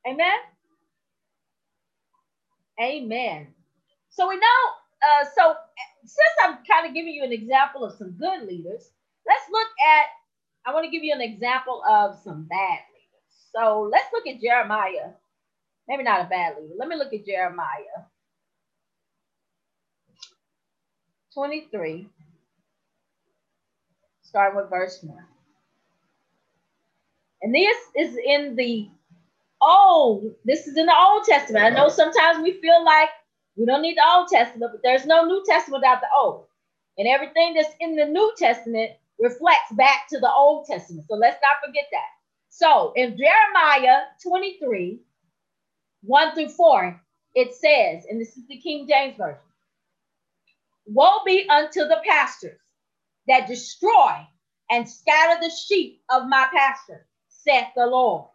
Amen. 0.08 0.38
Amen. 2.82 3.48
So 4.10 4.28
we 4.28 4.36
know, 4.36 4.62
uh, 5.04 5.26
so 5.36 5.56
since 6.04 6.34
I'm 6.44 6.58
kind 6.70 6.88
of 6.88 6.94
giving 6.94 7.14
you 7.14 7.24
an 7.24 7.32
example 7.32 7.86
of 7.86 7.94
some 7.98 8.12
good 8.12 8.48
leaders, 8.48 8.90
let's 9.28 9.44
look 9.52 9.68
at, 9.88 10.06
I 10.66 10.74
want 10.74 10.86
to 10.86 10.92
give 10.92 11.04
you 11.04 11.14
an 11.14 11.22
example 11.22 11.84
of 11.88 12.18
some 12.24 12.44
bad 12.44 12.80
leaders. 12.90 13.52
So 13.56 13.88
let's 13.92 14.08
look 14.12 14.28
at 14.28 14.42
Jeremiah. 14.42 15.12
Maybe 15.88 16.04
not 16.04 16.26
a 16.26 16.30
bad 16.30 16.56
leader. 16.58 16.74
Let 16.78 16.88
me 16.88 16.96
look 16.96 17.14
at 17.14 17.26
Jeremiah 17.26 18.06
23, 21.34 22.08
starting 24.22 24.58
with 24.58 24.70
verse 24.70 25.00
1. 25.02 25.18
And 27.42 27.56
this 27.56 27.78
is 27.96 28.18
in 28.24 28.56
the 28.56 28.90
Old, 29.62 30.34
this 30.44 30.66
is 30.66 30.76
in 30.76 30.88
the 30.88 30.96
Old 30.98 31.24
Testament. 31.24 31.66
I 31.66 31.70
know 31.70 31.86
uh-huh. 31.86 31.90
sometimes 31.90 32.44
we 32.44 32.54
feel 32.62 32.84
like 32.84 33.10
we 33.56 33.66
don't 33.66 33.84
need 33.84 33.96
the 33.96 34.08
Old 34.08 34.28
Testament, 34.28 34.72
but 34.72 34.82
there's 34.84 35.06
no 35.06 35.26
New 35.26 35.44
Testament 35.48 35.82
without 35.82 36.02
the 36.02 36.08
Old. 36.20 36.46
And 36.98 37.08
everything 37.08 37.54
that's 37.54 37.74
in 37.80 37.96
the 37.96 38.06
New 38.06 38.34
Testament 38.38 38.92
reflects 39.20 39.72
back 39.74 40.08
to 40.10 40.20
the 40.20 40.32
Old 40.32 40.66
Testament. 40.66 41.06
So 41.08 41.16
let's 41.16 41.38
not 41.42 41.66
forget 41.66 41.86
that. 41.92 42.08
So 42.50 42.92
in 42.96 43.18
Jeremiah 43.18 44.02
23, 44.24 45.00
1 46.04 46.36
through 46.36 46.50
4, 46.50 47.02
it 47.36 47.54
says, 47.54 48.06
and 48.10 48.20
this 48.22 48.38
is 48.38 48.48
the 48.48 48.58
King 48.58 48.88
James 48.88 49.18
Version 49.18 49.42
Woe 50.88 51.24
be 51.26 51.48
unto 51.50 51.82
the 51.82 52.02
pastors 52.08 52.60
that 53.28 53.48
destroy 53.48 54.28
and 54.70 54.90
scatter 54.90 55.40
the 55.42 55.52
sheep 55.52 56.02
of 56.10 56.28
my 56.28 56.48
pasture, 56.56 57.08
saith 57.30 57.68
the 57.76 57.86
Lord. 57.86 58.28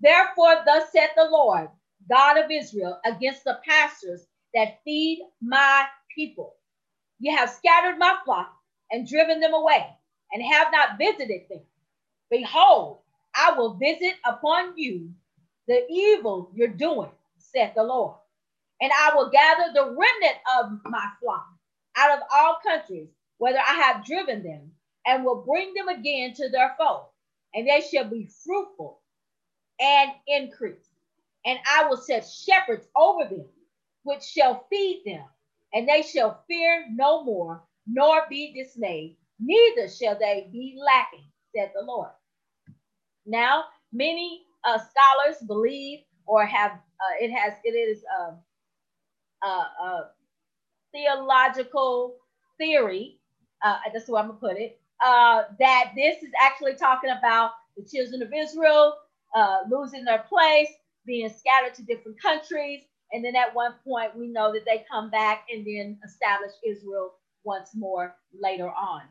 Therefore, 0.00 0.62
thus 0.66 0.92
saith 0.92 1.10
the 1.16 1.28
Lord, 1.30 1.68
God 2.10 2.38
of 2.38 2.50
Israel, 2.50 3.00
against 3.06 3.44
the 3.44 3.60
pastors 3.68 4.26
that 4.54 4.80
feed 4.84 5.22
my 5.42 5.86
people. 6.14 6.56
You 7.18 7.36
have 7.36 7.50
scattered 7.50 7.98
my 7.98 8.16
flock 8.24 8.52
and 8.90 9.08
driven 9.08 9.40
them 9.40 9.54
away, 9.54 9.86
and 10.32 10.42
have 10.42 10.72
not 10.72 10.98
visited 10.98 11.42
them. 11.50 11.62
Behold, 12.30 13.00
I 13.34 13.54
will 13.58 13.74
visit 13.74 14.14
upon 14.26 14.76
you 14.78 15.10
the 15.68 15.86
evil 15.90 16.50
you're 16.54 16.68
doing, 16.68 17.10
saith 17.38 17.74
the 17.74 17.82
Lord. 17.84 18.16
And 18.80 18.92
I 18.92 19.14
will 19.14 19.30
gather 19.30 19.72
the 19.74 19.84
remnant 19.86 20.36
of 20.58 20.80
my 20.84 21.08
flock 21.22 21.46
out 21.96 22.18
of 22.18 22.24
all 22.32 22.58
countries, 22.66 23.08
whether 23.38 23.58
I 23.58 23.74
have 23.74 24.04
driven 24.04 24.42
them, 24.42 24.72
and 25.06 25.24
will 25.24 25.42
bring 25.42 25.74
them 25.74 25.88
again 25.88 26.34
to 26.34 26.48
their 26.50 26.74
fold, 26.78 27.06
and 27.54 27.68
they 27.68 27.80
shall 27.80 28.08
be 28.08 28.28
fruitful 28.44 29.00
and 29.80 30.12
increase. 30.28 30.88
And 31.46 31.58
I 31.66 31.86
will 31.88 31.98
set 31.98 32.26
shepherds 32.28 32.88
over 32.96 33.24
them, 33.28 33.46
which 34.04 34.24
shall 34.24 34.66
feed 34.70 35.02
them, 35.06 35.24
and 35.74 35.88
they 35.88 36.02
shall 36.02 36.42
fear 36.48 36.86
no 36.90 37.24
more, 37.24 37.62
nor 37.86 38.22
be 38.30 38.54
dismayed, 38.54 39.16
neither 39.40 39.88
shall 39.88 40.18
they 40.18 40.48
be 40.52 40.78
lacking, 40.84 41.26
said 41.54 41.72
the 41.74 41.84
Lord. 41.84 42.10
Now, 43.26 43.66
many 43.92 44.45
uh, 44.64 44.78
scholars 44.78 45.36
believe 45.46 46.00
or 46.26 46.44
have 46.44 46.72
uh, 46.72 47.14
it 47.20 47.30
has 47.30 47.54
it 47.64 47.70
is 47.70 48.02
a, 48.18 48.36
uh, 49.46 49.64
uh 49.82 50.00
theological 50.92 52.16
theory. 52.58 53.18
Uh, 53.62 53.76
that's 53.92 54.06
the 54.06 54.12
way 54.12 54.20
I'm 54.20 54.28
gonna 54.28 54.38
put 54.38 54.56
it. 54.56 54.80
Uh, 55.04 55.42
that 55.58 55.92
this 55.94 56.22
is 56.22 56.30
actually 56.40 56.74
talking 56.74 57.10
about 57.10 57.52
the 57.76 57.84
children 57.84 58.22
of 58.22 58.32
Israel 58.34 58.94
uh, 59.34 59.58
losing 59.70 60.04
their 60.04 60.24
place, 60.28 60.70
being 61.04 61.28
scattered 61.28 61.74
to 61.74 61.82
different 61.82 62.20
countries. 62.20 62.82
And 63.12 63.24
then 63.24 63.36
at 63.36 63.54
one 63.54 63.74
point, 63.86 64.16
we 64.16 64.28
know 64.28 64.52
that 64.52 64.64
they 64.64 64.84
come 64.90 65.10
back 65.10 65.44
and 65.52 65.64
then 65.66 65.98
establish 66.04 66.52
Israel 66.66 67.12
once 67.44 67.70
more 67.74 68.16
later 68.40 68.68
on. 68.68 69.02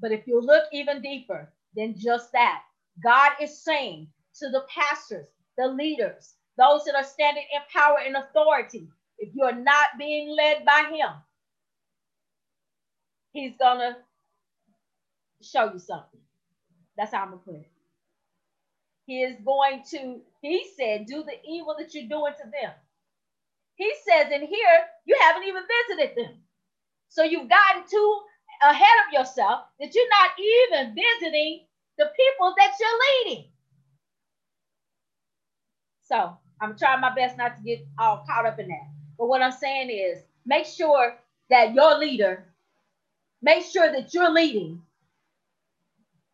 But 0.00 0.12
if 0.12 0.26
you 0.26 0.40
look 0.40 0.64
even 0.72 1.00
deeper 1.00 1.52
than 1.76 1.94
just 1.96 2.32
that, 2.32 2.62
God 3.02 3.32
is 3.40 3.62
saying 3.62 4.08
to 4.40 4.50
the 4.50 4.64
pastors, 4.74 5.26
the 5.58 5.68
leaders, 5.68 6.34
those 6.58 6.84
that 6.84 6.96
are 6.96 7.04
standing 7.04 7.44
in 7.54 7.62
power 7.72 7.98
and 8.04 8.16
authority, 8.16 8.88
if 9.18 9.34
you're 9.34 9.54
not 9.54 9.98
being 9.98 10.36
led 10.36 10.64
by 10.66 10.84
Him, 10.90 11.10
He's 13.32 13.56
gonna 13.58 13.98
show 15.42 15.72
you 15.72 15.78
something. 15.78 16.20
That's 16.96 17.12
how 17.12 17.22
I'm 17.22 17.30
gonna 17.30 17.42
put 17.42 17.54
it. 17.56 17.70
He 19.06 19.22
is 19.22 19.36
going 19.44 19.82
to, 19.90 20.20
he 20.42 20.66
said, 20.76 21.06
do 21.06 21.24
the 21.24 21.36
evil 21.48 21.74
that 21.78 21.94
you're 21.94 22.08
doing 22.08 22.34
to 22.38 22.44
them. 22.50 22.72
He 23.76 23.92
says 24.06 24.30
in 24.32 24.42
here, 24.42 24.80
you 25.06 25.16
haven't 25.20 25.44
even 25.48 25.62
visited 25.88 26.16
them. 26.16 26.34
So 27.08 27.24
you've 27.24 27.48
gotten 27.48 27.84
too 27.90 28.20
ahead 28.62 28.98
of 29.06 29.12
yourself 29.12 29.62
that 29.80 29.94
you're 29.94 30.10
not 30.10 30.30
even 30.38 30.94
visiting 30.94 31.66
the 31.98 32.10
people 32.16 32.54
that 32.58 32.74
you're 32.80 33.00
leading. 33.34 33.50
So 36.10 36.36
I'm 36.60 36.76
trying 36.76 37.00
my 37.00 37.14
best 37.14 37.38
not 37.38 37.56
to 37.56 37.62
get 37.62 37.86
all 37.98 38.24
caught 38.28 38.44
up 38.44 38.58
in 38.58 38.68
that. 38.68 38.88
But 39.16 39.28
what 39.28 39.42
I'm 39.42 39.52
saying 39.52 39.90
is 39.90 40.22
make 40.44 40.66
sure 40.66 41.16
that 41.50 41.72
your 41.74 41.98
leader, 41.98 42.44
make 43.42 43.64
sure 43.64 43.90
that 43.92 44.12
you're 44.12 44.30
leading 44.32 44.82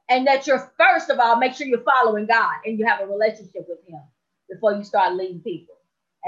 and 0.08 0.26
that 0.26 0.46
you're 0.46 0.72
first 0.78 1.10
of 1.10 1.18
all 1.18 1.36
make 1.36 1.54
sure 1.54 1.66
you're 1.66 1.82
following 1.82 2.26
God 2.26 2.54
and 2.64 2.78
you 2.78 2.86
have 2.86 3.00
a 3.00 3.06
relationship 3.06 3.66
with 3.68 3.78
Him 3.86 4.00
before 4.48 4.72
you 4.74 4.84
start 4.84 5.14
leading 5.14 5.40
people. 5.40 5.74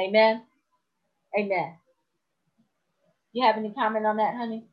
Amen. 0.00 0.42
Amen. 1.38 1.74
You 3.32 3.46
have 3.46 3.56
any 3.56 3.70
comment 3.70 4.04
on 4.04 4.16
that, 4.18 4.34
honey? 4.34 4.64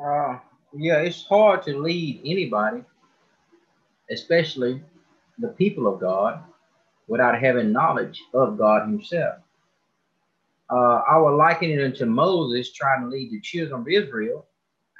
Uh, 0.00 0.38
yeah, 0.72 0.98
it's 0.98 1.24
hard 1.24 1.64
to 1.64 1.76
lead 1.82 2.20
anybody, 2.24 2.84
especially 4.10 4.82
the 5.40 5.48
people 5.48 5.92
of 5.92 6.00
God, 6.00 6.42
without 7.08 7.40
having 7.40 7.72
knowledge 7.72 8.22
of 8.34 8.58
God 8.58 8.88
Himself. 8.88 9.36
Uh, 10.70 11.02
I 11.10 11.18
would 11.18 11.36
liken 11.36 11.70
it 11.70 11.84
unto 11.84 12.06
Moses 12.06 12.72
trying 12.72 13.02
to 13.02 13.08
lead 13.08 13.32
the 13.32 13.40
children 13.40 13.80
of 13.80 13.88
Israel 13.88 14.46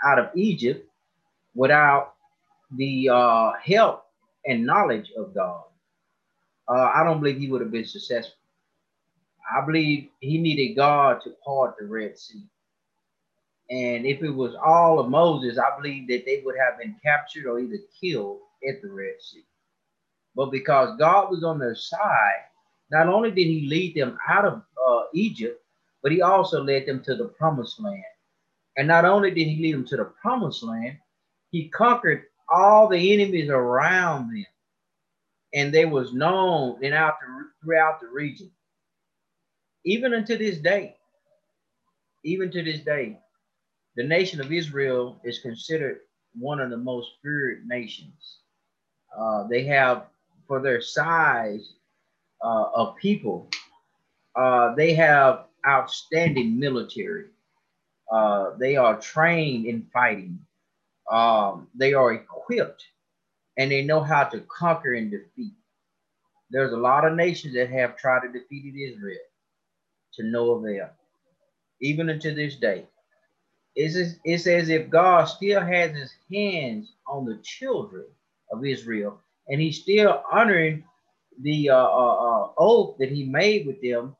out 0.04 0.18
of 0.18 0.30
Egypt 0.34 0.88
without 1.54 2.14
the 2.76 3.08
uh, 3.08 3.52
help 3.62 4.04
and 4.46 4.64
knowledge 4.64 5.12
of 5.16 5.34
God, 5.34 5.64
uh, 6.68 6.92
I 6.94 7.04
don't 7.04 7.20
believe 7.20 7.38
he 7.38 7.48
would 7.50 7.60
have 7.60 7.72
been 7.72 7.84
successful. 7.84 8.36
I 9.52 9.64
believe 9.64 10.08
he 10.20 10.38
needed 10.38 10.76
God 10.76 11.20
to 11.22 11.30
part 11.44 11.74
the 11.78 11.86
Red 11.86 12.16
Sea. 12.18 12.44
And 13.70 14.06
if 14.06 14.22
it 14.22 14.30
was 14.30 14.54
all 14.64 14.98
of 14.98 15.08
Moses, 15.08 15.58
I 15.58 15.76
believe 15.76 16.08
that 16.08 16.24
they 16.24 16.42
would 16.44 16.56
have 16.56 16.78
been 16.78 16.96
captured 17.02 17.46
or 17.46 17.58
either 17.58 17.78
killed 18.00 18.40
at 18.68 18.82
the 18.82 18.88
Red 18.90 19.14
Sea. 19.20 19.44
But 20.40 20.52
because 20.52 20.96
God 20.98 21.30
was 21.30 21.44
on 21.44 21.58
their 21.58 21.74
side, 21.74 22.46
not 22.90 23.08
only 23.08 23.30
did 23.30 23.46
he 23.46 23.66
lead 23.68 23.94
them 23.94 24.16
out 24.26 24.46
of 24.46 24.62
uh, 24.88 25.02
Egypt, 25.12 25.62
but 26.02 26.12
he 26.12 26.22
also 26.22 26.64
led 26.64 26.86
them 26.86 27.02
to 27.02 27.14
the 27.14 27.26
promised 27.26 27.78
land. 27.78 28.02
And 28.78 28.88
not 28.88 29.04
only 29.04 29.32
did 29.32 29.48
he 29.48 29.60
lead 29.60 29.74
them 29.74 29.86
to 29.88 29.98
the 29.98 30.06
promised 30.06 30.62
land, 30.62 30.96
he 31.50 31.68
conquered 31.68 32.22
all 32.50 32.88
the 32.88 33.12
enemies 33.12 33.50
around 33.50 34.34
them, 34.34 34.46
and 35.52 35.74
they 35.74 35.84
was 35.84 36.14
known 36.14 36.82
and 36.82 36.94
out 36.94 37.16
throughout 37.62 38.00
the 38.00 38.08
region. 38.08 38.50
Even 39.84 40.14
unto 40.14 40.38
this 40.38 40.56
day, 40.56 40.96
even 42.24 42.50
to 42.50 42.62
this 42.62 42.80
day, 42.80 43.18
the 43.94 44.04
nation 44.04 44.40
of 44.40 44.50
Israel 44.50 45.20
is 45.22 45.40
considered 45.40 45.98
one 46.32 46.60
of 46.60 46.70
the 46.70 46.78
most 46.78 47.10
feared 47.22 47.66
nations. 47.68 48.38
Uh, 49.14 49.46
they 49.46 49.64
have, 49.64 50.06
for 50.50 50.60
their 50.60 50.80
size 50.80 51.74
uh, 52.44 52.64
of 52.74 52.96
people, 52.96 53.48
uh, 54.34 54.74
they 54.74 54.94
have 54.94 55.44
outstanding 55.64 56.58
military. 56.58 57.26
Uh, 58.12 58.50
they 58.58 58.74
are 58.74 59.00
trained 59.00 59.64
in 59.64 59.86
fighting. 59.92 60.36
Um, 61.08 61.68
they 61.76 61.94
are 61.94 62.14
equipped 62.14 62.84
and 63.58 63.70
they 63.70 63.84
know 63.84 64.00
how 64.00 64.24
to 64.24 64.40
conquer 64.40 64.94
and 64.94 65.12
defeat. 65.12 65.52
There's 66.50 66.72
a 66.72 66.76
lot 66.76 67.04
of 67.04 67.14
nations 67.14 67.54
that 67.54 67.70
have 67.70 67.96
tried 67.96 68.22
to 68.22 68.32
defeat 68.32 68.74
Israel 68.74 69.18
to 70.14 70.24
no 70.24 70.50
avail, 70.50 70.88
even 71.80 72.10
unto 72.10 72.34
this 72.34 72.56
day. 72.56 72.86
It's, 73.76 74.16
it's 74.24 74.48
as 74.48 74.68
if 74.68 74.90
God 74.90 75.26
still 75.26 75.60
has 75.60 75.92
his 75.92 76.12
hands 76.32 76.94
on 77.06 77.24
the 77.24 77.38
children 77.44 78.06
of 78.50 78.64
Israel, 78.66 79.20
and 79.50 79.60
he's 79.60 79.82
still 79.82 80.22
honoring 80.32 80.84
the 81.42 81.70
uh, 81.70 81.76
uh, 81.76 82.14
uh, 82.14 82.48
oath 82.56 82.96
that 82.98 83.10
he 83.10 83.24
made 83.24 83.66
with 83.66 83.80
them 83.82 84.16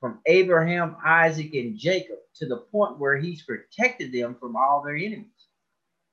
from 0.00 0.20
Abraham, 0.26 0.96
Isaac, 1.04 1.54
and 1.54 1.78
Jacob 1.78 2.18
to 2.36 2.46
the 2.46 2.58
point 2.58 2.98
where 2.98 3.16
he's 3.16 3.42
protected 3.42 4.12
them 4.12 4.36
from 4.38 4.54
all 4.54 4.82
their 4.84 4.96
enemies. 4.96 5.26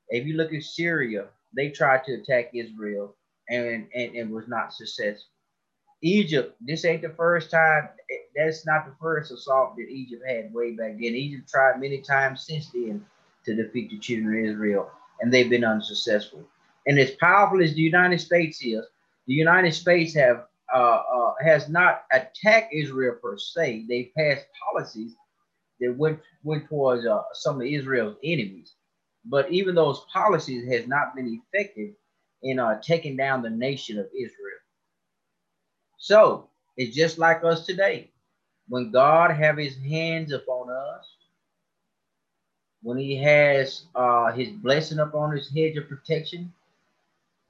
If 0.09 0.25
you 0.25 0.37
look 0.37 0.53
at 0.53 0.63
Syria, 0.63 1.27
they 1.55 1.69
tried 1.69 2.05
to 2.05 2.13
attack 2.13 2.51
Israel 2.53 3.15
and, 3.49 3.87
and, 3.93 4.15
and 4.15 4.31
was 4.31 4.47
not 4.47 4.73
successful. 4.73 5.27
Egypt, 6.03 6.55
this 6.61 6.85
ain't 6.85 7.01
the 7.01 7.09
first 7.09 7.51
time. 7.51 7.89
That's 8.35 8.65
not 8.65 8.85
the 8.85 8.95
first 8.99 9.31
assault 9.31 9.75
that 9.75 9.89
Egypt 9.89 10.23
had 10.27 10.53
way 10.53 10.71
back 10.71 10.93
then. 10.93 11.15
Egypt 11.15 11.49
tried 11.49 11.79
many 11.79 12.01
times 12.01 12.45
since 12.47 12.69
then 12.71 13.05
to 13.45 13.55
defeat 13.55 13.91
the 13.91 13.99
children 13.99 14.39
of 14.39 14.51
Israel, 14.51 14.89
and 15.19 15.31
they've 15.31 15.49
been 15.49 15.63
unsuccessful. 15.63 16.47
And 16.87 16.99
as 16.99 17.11
powerful 17.11 17.63
as 17.63 17.73
the 17.73 17.81
United 17.81 18.19
States 18.19 18.63
is, 18.63 18.85
the 19.27 19.33
United 19.33 19.73
States 19.73 20.13
have 20.15 20.45
uh, 20.73 21.01
uh, 21.13 21.33
has 21.43 21.69
not 21.69 22.03
attacked 22.11 22.73
Israel 22.73 23.17
per 23.21 23.37
se. 23.37 23.85
They 23.89 24.11
passed 24.17 24.45
policies 24.65 25.13
that 25.79 25.95
went 25.97 26.19
went 26.43 26.67
towards 26.67 27.05
uh, 27.05 27.21
some 27.33 27.61
of 27.61 27.67
Israel's 27.67 28.15
enemies, 28.23 28.73
but 29.25 29.51
even 29.51 29.75
those 29.75 30.05
policies 30.11 30.67
has 30.71 30.87
not 30.87 31.15
been 31.15 31.41
effective 31.53 31.93
in 32.43 32.59
uh, 32.59 32.81
taking 32.81 33.15
down 33.15 33.41
the 33.41 33.49
nation 33.49 33.99
of 33.99 34.07
Israel. 34.17 34.59
So 35.99 36.49
it's 36.77 36.95
just 36.95 37.17
like 37.19 37.43
us 37.43 37.65
today. 37.65 38.09
When 38.67 38.91
God 38.91 39.31
have 39.31 39.57
his 39.57 39.77
hands 39.77 40.31
upon 40.31 40.69
us, 40.71 41.05
when 42.81 42.97
he 42.97 43.15
has 43.17 43.83
uh, 43.93 44.31
his 44.31 44.49
blessing 44.49 44.99
upon 44.99 45.35
his 45.35 45.53
hedge 45.53 45.77
of 45.77 45.87
protection, 45.87 46.51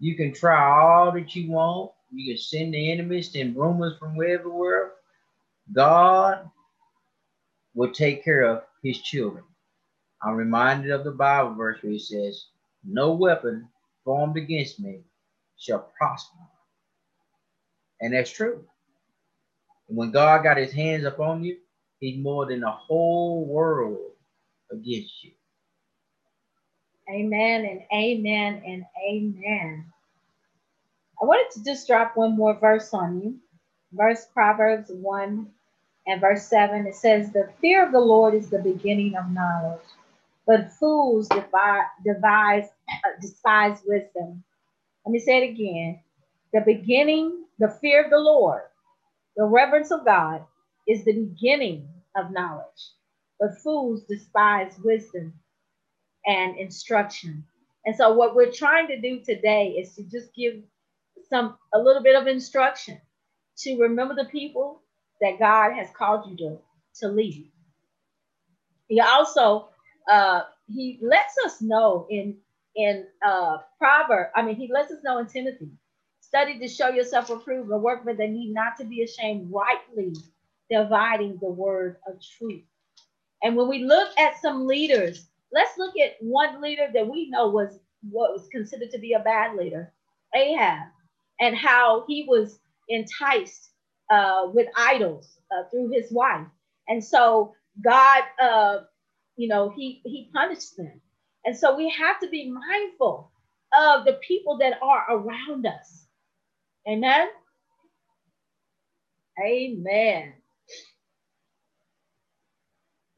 you 0.01 0.15
can 0.15 0.33
try 0.33 0.59
all 0.67 1.11
that 1.11 1.35
you 1.35 1.51
want. 1.51 1.91
You 2.11 2.33
can 2.33 2.41
send 2.41 2.73
the 2.73 2.91
enemies 2.91 3.35
and 3.35 3.55
rumors 3.55 3.97
from 3.99 4.15
everywhere. 4.15 4.93
God 5.71 6.49
will 7.75 7.91
take 7.91 8.23
care 8.23 8.41
of 8.41 8.63
his 8.83 8.99
children. 8.99 9.43
I'm 10.23 10.35
reminded 10.35 10.89
of 10.89 11.03
the 11.03 11.11
Bible 11.11 11.53
verse 11.53 11.77
where 11.83 11.91
he 11.91 11.99
says, 11.99 12.47
No 12.83 13.13
weapon 13.13 13.69
formed 14.03 14.37
against 14.37 14.79
me 14.79 15.01
shall 15.59 15.91
prosper. 15.95 16.39
And 18.01 18.11
that's 18.11 18.31
true. 18.31 18.65
And 19.87 19.97
when 19.97 20.09
God 20.09 20.41
got 20.41 20.57
his 20.57 20.73
hands 20.73 21.05
upon 21.05 21.43
you, 21.43 21.57
he's 21.99 22.17
more 22.21 22.47
than 22.47 22.61
the 22.61 22.71
whole 22.71 23.45
world 23.45 24.13
against 24.71 25.23
you. 25.23 25.31
Amen 27.09 27.65
and 27.65 27.81
amen 27.93 28.63
and 28.65 28.83
amen. 29.09 29.85
I 31.21 31.25
wanted 31.25 31.51
to 31.53 31.63
just 31.63 31.87
drop 31.87 32.17
one 32.17 32.35
more 32.37 32.59
verse 32.59 32.93
on 32.93 33.21
you. 33.21 33.39
Verse 33.93 34.25
Proverbs 34.33 34.89
1 34.91 35.47
and 36.07 36.21
verse 36.21 36.45
7. 36.47 36.87
It 36.87 36.95
says, 36.95 37.31
The 37.31 37.49
fear 37.61 37.85
of 37.85 37.91
the 37.93 37.99
Lord 37.99 38.33
is 38.35 38.49
the 38.49 38.59
beginning 38.59 39.15
of 39.15 39.31
knowledge, 39.31 39.81
but 40.47 40.73
fools 40.73 41.27
devise, 41.29 41.85
devise 42.05 42.65
uh, 42.89 43.11
despise 43.21 43.79
wisdom. 43.85 44.43
Let 45.05 45.13
me 45.13 45.19
say 45.19 45.43
it 45.43 45.51
again. 45.51 46.01
The 46.53 46.61
beginning, 46.61 47.45
the 47.59 47.69
fear 47.81 48.03
of 48.05 48.11
the 48.11 48.19
Lord, 48.19 48.63
the 49.37 49.45
reverence 49.45 49.91
of 49.91 50.05
God 50.05 50.45
is 50.87 51.05
the 51.05 51.13
beginning 51.13 51.87
of 52.15 52.31
knowledge, 52.31 52.65
but 53.39 53.57
fools 53.63 54.03
despise 54.09 54.73
wisdom 54.83 55.33
and 56.25 56.57
instruction. 56.57 57.43
And 57.85 57.95
so, 57.95 58.13
what 58.13 58.35
we're 58.35 58.51
trying 58.51 58.87
to 58.87 58.99
do 58.99 59.19
today 59.19 59.69
is 59.69 59.95
to 59.95 60.03
just 60.03 60.33
give 60.35 60.55
some 61.29 61.57
a 61.73 61.79
little 61.79 62.03
bit 62.03 62.15
of 62.15 62.27
instruction 62.27 62.99
to 63.57 63.77
remember 63.79 64.15
the 64.15 64.25
people 64.25 64.81
that 65.21 65.39
God 65.39 65.73
has 65.73 65.89
called 65.95 66.29
you 66.29 66.37
to, 66.37 66.57
to 66.99 67.07
lead. 67.07 67.49
He 68.87 68.99
also 68.99 69.69
uh, 70.09 70.41
he 70.67 70.99
lets 71.01 71.35
us 71.45 71.61
know 71.61 72.07
in 72.09 72.37
in 72.75 73.05
uh, 73.25 73.57
Proverb. 73.77 74.27
I 74.35 74.41
mean, 74.41 74.55
he 74.55 74.71
lets 74.71 74.91
us 74.91 75.03
know 75.03 75.17
in 75.19 75.27
Timothy 75.27 75.71
Study 76.21 76.59
to 76.59 76.67
show 76.69 76.87
yourself 76.89 77.29
approved, 77.29 77.69
a 77.71 77.77
workman 77.77 78.15
that 78.15 78.29
need 78.29 78.53
not 78.53 78.77
to 78.77 78.85
be 78.85 79.03
ashamed, 79.03 79.51
rightly 79.51 80.15
dividing 80.69 81.37
the 81.41 81.49
word 81.49 81.97
of 82.07 82.21
truth. 82.21 82.63
And 83.43 83.57
when 83.57 83.67
we 83.67 83.83
look 83.83 84.17
at 84.17 84.41
some 84.41 84.65
leaders, 84.65 85.27
let's 85.53 85.77
look 85.77 85.95
at 85.97 86.13
one 86.21 86.61
leader 86.61 86.87
that 86.93 87.07
we 87.07 87.29
know 87.29 87.49
was 87.49 87.79
what 88.09 88.31
was 88.31 88.47
considered 88.51 88.91
to 88.91 88.99
be 88.99 89.13
a 89.13 89.19
bad 89.19 89.55
leader, 89.57 89.93
Ahab, 90.35 90.87
and 91.39 91.55
how 91.55 92.05
he 92.07 92.25
was 92.27 92.59
enticed 92.89 93.71
uh, 94.11 94.47
with 94.53 94.67
idols 94.77 95.39
uh, 95.51 95.69
through 95.69 95.91
his 95.91 96.11
wife. 96.11 96.47
And 96.87 97.03
so 97.03 97.53
God, 97.83 98.23
uh, 98.41 98.79
you 99.37 99.47
know, 99.47 99.71
he 99.75 100.01
he 100.05 100.29
punished 100.33 100.77
them. 100.77 101.01
And 101.45 101.57
so 101.57 101.75
we 101.75 101.89
have 101.89 102.19
to 102.21 102.29
be 102.29 102.51
mindful 102.51 103.31
of 103.77 104.05
the 104.05 104.19
people 104.27 104.57
that 104.59 104.79
are 104.81 105.05
around 105.09 105.65
us. 105.65 106.05
Amen. 106.87 107.29
Amen. 109.43 110.33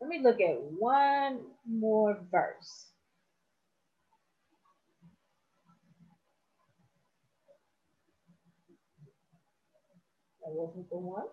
Let 0.03 0.09
me 0.09 0.19
look 0.21 0.41
at 0.41 0.61
one 0.77 1.39
more 1.65 2.19
verse. 2.29 2.87
That 10.41 10.51
wasn't 10.51 10.89
the 10.89 10.97
one, 10.97 11.23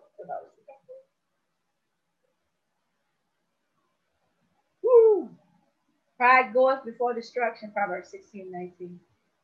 Woo! 4.81 5.29
Pride 6.15 6.53
goeth 6.53 6.85
before 6.85 7.13
destruction, 7.13 7.73
Proverbs 7.73 8.11
16, 8.11 8.49
19. 8.53 8.99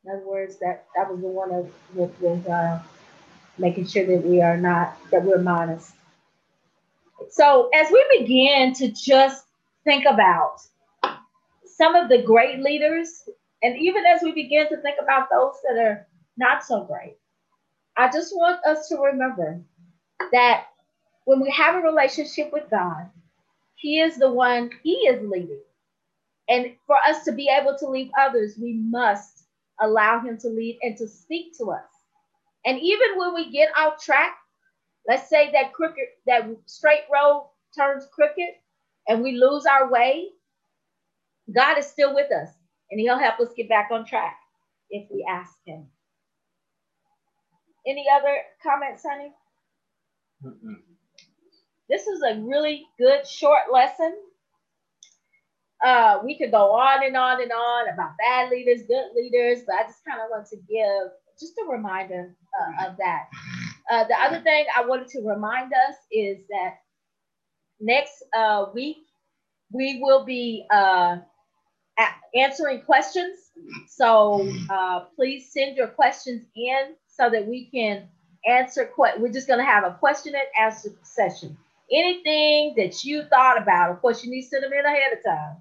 In 0.06 0.10
other 0.10 0.26
words, 0.26 0.58
that 0.60 0.86
that 0.96 1.10
was 1.10 1.20
the 1.20 1.26
one 1.28 1.52
of 1.52 1.70
with, 1.94 2.18
with 2.22 2.48
uh, 2.48 2.78
making 3.58 3.88
sure 3.88 4.06
that 4.06 4.24
we 4.24 4.40
are 4.40 4.56
not 4.56 4.96
that 5.10 5.22
we're 5.22 5.36
modest. 5.38 5.97
So 7.30 7.68
as 7.74 7.88
we 7.90 8.04
begin 8.18 8.72
to 8.74 8.88
just 8.88 9.46
think 9.84 10.04
about 10.06 10.56
some 11.64 11.94
of 11.94 12.08
the 12.08 12.22
great 12.22 12.60
leaders, 12.60 13.28
and 13.62 13.76
even 13.78 14.04
as 14.06 14.22
we 14.22 14.32
begin 14.32 14.68
to 14.68 14.76
think 14.78 14.96
about 15.02 15.28
those 15.30 15.54
that 15.64 15.78
are 15.78 16.06
not 16.36 16.64
so 16.64 16.84
great, 16.84 17.16
I 17.96 18.10
just 18.10 18.34
want 18.34 18.64
us 18.64 18.88
to 18.88 18.96
remember 18.96 19.60
that 20.32 20.66
when 21.24 21.40
we 21.40 21.50
have 21.50 21.74
a 21.76 21.86
relationship 21.86 22.52
with 22.52 22.70
God, 22.70 23.10
He 23.76 24.00
is 24.00 24.16
the 24.16 24.30
one, 24.30 24.70
He 24.82 24.92
is 24.92 25.22
leading. 25.28 25.60
And 26.48 26.72
for 26.86 26.96
us 27.06 27.24
to 27.24 27.32
be 27.32 27.48
able 27.48 27.76
to 27.78 27.88
lead 27.88 28.10
others, 28.18 28.54
we 28.58 28.74
must 28.74 29.44
allow 29.80 30.20
him 30.20 30.38
to 30.38 30.48
lead 30.48 30.78
and 30.82 30.96
to 30.96 31.06
speak 31.06 31.56
to 31.58 31.70
us. 31.72 31.84
And 32.64 32.78
even 32.80 33.16
when 33.16 33.34
we 33.34 33.50
get 33.50 33.68
off 33.76 34.02
track, 34.02 34.36
let's 35.08 35.28
say 35.28 35.50
that 35.52 35.72
crooked, 35.72 36.04
that 36.26 36.48
straight 36.66 37.04
road 37.12 37.48
turns 37.76 38.06
crooked 38.12 38.54
and 39.08 39.22
we 39.22 39.32
lose 39.32 39.64
our 39.66 39.90
way, 39.90 40.28
God 41.54 41.78
is 41.78 41.86
still 41.86 42.14
with 42.14 42.30
us 42.30 42.50
and 42.90 43.00
he'll 43.00 43.18
help 43.18 43.40
us 43.40 43.48
get 43.56 43.68
back 43.68 43.88
on 43.90 44.04
track 44.04 44.36
if 44.90 45.10
we 45.10 45.26
ask 45.28 45.52
him. 45.66 45.86
Any 47.86 48.06
other 48.12 48.36
comments, 48.62 49.02
honey? 49.08 49.32
Mm-mm. 50.44 50.76
This 51.88 52.06
is 52.06 52.20
a 52.22 52.40
really 52.40 52.84
good 52.98 53.26
short 53.26 53.72
lesson 53.72 54.14
uh, 55.84 56.18
we 56.24 56.36
could 56.36 56.50
go 56.50 56.72
on 56.72 57.04
and 57.04 57.16
on 57.16 57.40
and 57.40 57.52
on 57.52 57.88
about 57.88 58.10
bad 58.18 58.50
leaders, 58.50 58.82
good 58.88 59.10
leaders, 59.14 59.62
but 59.66 59.76
I 59.76 59.82
just 59.84 60.04
kind 60.04 60.20
of 60.20 60.28
want 60.30 60.46
to 60.48 60.56
give 60.56 61.12
just 61.38 61.54
a 61.64 61.70
reminder 61.70 62.34
uh, 62.60 62.88
of 62.88 62.96
that. 62.96 63.28
Uh, 63.90 64.04
the 64.04 64.14
other 64.14 64.40
thing 64.42 64.66
I 64.76 64.84
wanted 64.86 65.08
to 65.08 65.20
remind 65.20 65.72
us 65.72 65.96
is 66.12 66.38
that 66.48 66.76
next 67.80 68.22
uh, 68.36 68.66
week 68.74 68.98
we 69.72 70.00
will 70.02 70.24
be 70.24 70.66
uh, 70.70 71.18
answering 72.34 72.82
questions. 72.82 73.38
So 73.88 74.48
uh, 74.70 75.00
please 75.16 75.50
send 75.52 75.76
your 75.76 75.88
questions 75.88 76.44
in 76.56 76.94
so 77.08 77.30
that 77.30 77.46
we 77.46 77.66
can 77.66 78.08
answer. 78.46 78.90
We're 78.96 79.32
just 79.32 79.46
going 79.46 79.60
to 79.60 79.64
have 79.64 79.84
a 79.84 79.96
question 79.98 80.34
and 80.34 80.66
answer 80.66 80.90
session. 81.02 81.56
anything 81.92 82.74
that 82.76 83.04
you 83.04 83.24
thought 83.24 83.60
about. 83.60 83.90
Of 83.90 84.00
course, 84.00 84.24
you 84.24 84.30
need 84.30 84.42
to 84.42 84.48
send 84.48 84.64
them 84.64 84.72
in 84.72 84.84
ahead 84.84 85.12
of 85.12 85.24
time. 85.24 85.56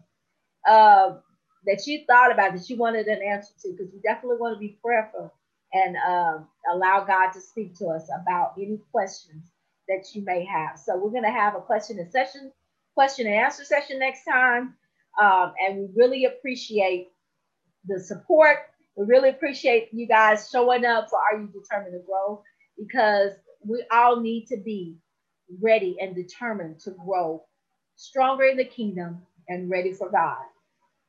Uh, 0.67 1.17
that 1.65 1.85
you 1.85 2.03
thought 2.07 2.31
about 2.31 2.53
that 2.53 2.69
you 2.69 2.77
wanted 2.77 3.07
an 3.07 3.21
answer 3.21 3.53
to, 3.61 3.71
because 3.71 3.91
we 3.93 3.99
definitely 4.01 4.37
want 4.39 4.55
to 4.55 4.59
be 4.59 4.77
prayerful 4.83 5.33
and 5.77 5.95
um, 5.97 6.47
allow 6.73 7.03
God 7.03 7.31
to 7.33 7.41
speak 7.41 7.77
to 7.77 7.87
us 7.87 8.09
about 8.21 8.53
any 8.57 8.79
questions 8.91 9.51
that 9.87 10.05
you 10.13 10.23
may 10.23 10.45
have. 10.45 10.79
So 10.79 10.97
we're 10.97 11.11
going 11.11 11.23
to 11.23 11.31
have 11.31 11.55
a 11.55 11.61
question 11.61 11.99
and 11.99 12.11
session, 12.11 12.51
question 12.93 13.27
and 13.27 13.35
answer 13.35 13.63
session 13.63 13.99
next 13.99 14.23
time, 14.25 14.75
um, 15.21 15.53
and 15.59 15.79
we 15.79 15.87
really 15.95 16.25
appreciate 16.25 17.09
the 17.85 17.99
support. 17.99 18.57
We 18.95 19.05
really 19.05 19.29
appreciate 19.29 19.89
you 19.91 20.07
guys 20.07 20.49
showing 20.51 20.85
up 20.85 21.09
for 21.09 21.19
Are 21.19 21.39
You 21.39 21.47
Determined 21.47 21.93
to 21.93 22.05
Grow? 22.05 22.43
Because 22.77 23.33
we 23.63 23.83
all 23.91 24.19
need 24.19 24.47
to 24.47 24.57
be 24.57 24.97
ready 25.61 25.97
and 26.01 26.15
determined 26.15 26.79
to 26.81 26.91
grow 26.91 27.43
stronger 27.95 28.45
in 28.45 28.57
the 28.57 28.65
kingdom 28.65 29.21
and 29.47 29.69
ready 29.69 29.93
for 29.93 30.11
God. 30.11 30.43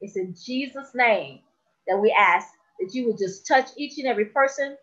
It's 0.00 0.16
in 0.16 0.34
Jesus' 0.34 0.92
name 0.94 1.40
that 1.86 1.98
we 1.98 2.14
ask 2.18 2.48
that 2.80 2.94
you 2.94 3.06
would 3.06 3.18
just 3.18 3.46
touch 3.46 3.70
each 3.76 3.98
and 3.98 4.06
every 4.06 4.26
person 4.26 4.76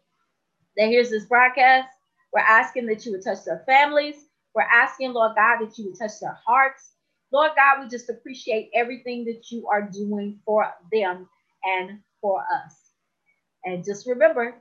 that 0.78 0.88
hears 0.88 1.10
this 1.10 1.26
broadcast. 1.26 1.90
We're 2.34 2.42
asking 2.42 2.88
that 2.88 3.06
you 3.06 3.14
would 3.14 3.24
touch 3.24 3.46
their 3.46 3.64
families. 3.66 4.16
We're 4.54 4.64
asking, 4.64 5.14
Lord 5.14 5.36
God, 5.36 5.60
that 5.62 5.78
you 5.78 5.86
would 5.86 6.00
touch 6.00 6.20
their 6.22 6.38
hearts. 6.46 6.92
Lord 7.32 7.52
God, 7.56 7.84
we 7.84 7.90
just 7.90 8.10
appreciate 8.10 8.70
everything 8.74 9.26
that 9.26 9.52
you 9.52 9.68
are 9.68 9.82
doing 9.82 10.40
for 10.46 10.68
them 10.92 11.28
and 11.64 12.00
for 12.22 12.42
us. 12.42 12.76
And 13.66 13.84
just 13.84 14.08
remember, 14.08 14.56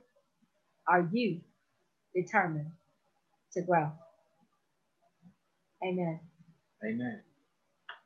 are 0.87 1.07
you 1.11 1.41
determined 2.15 2.71
to 3.53 3.61
grow? 3.61 3.91
Amen. 5.85 6.19
Amen. 6.85 7.21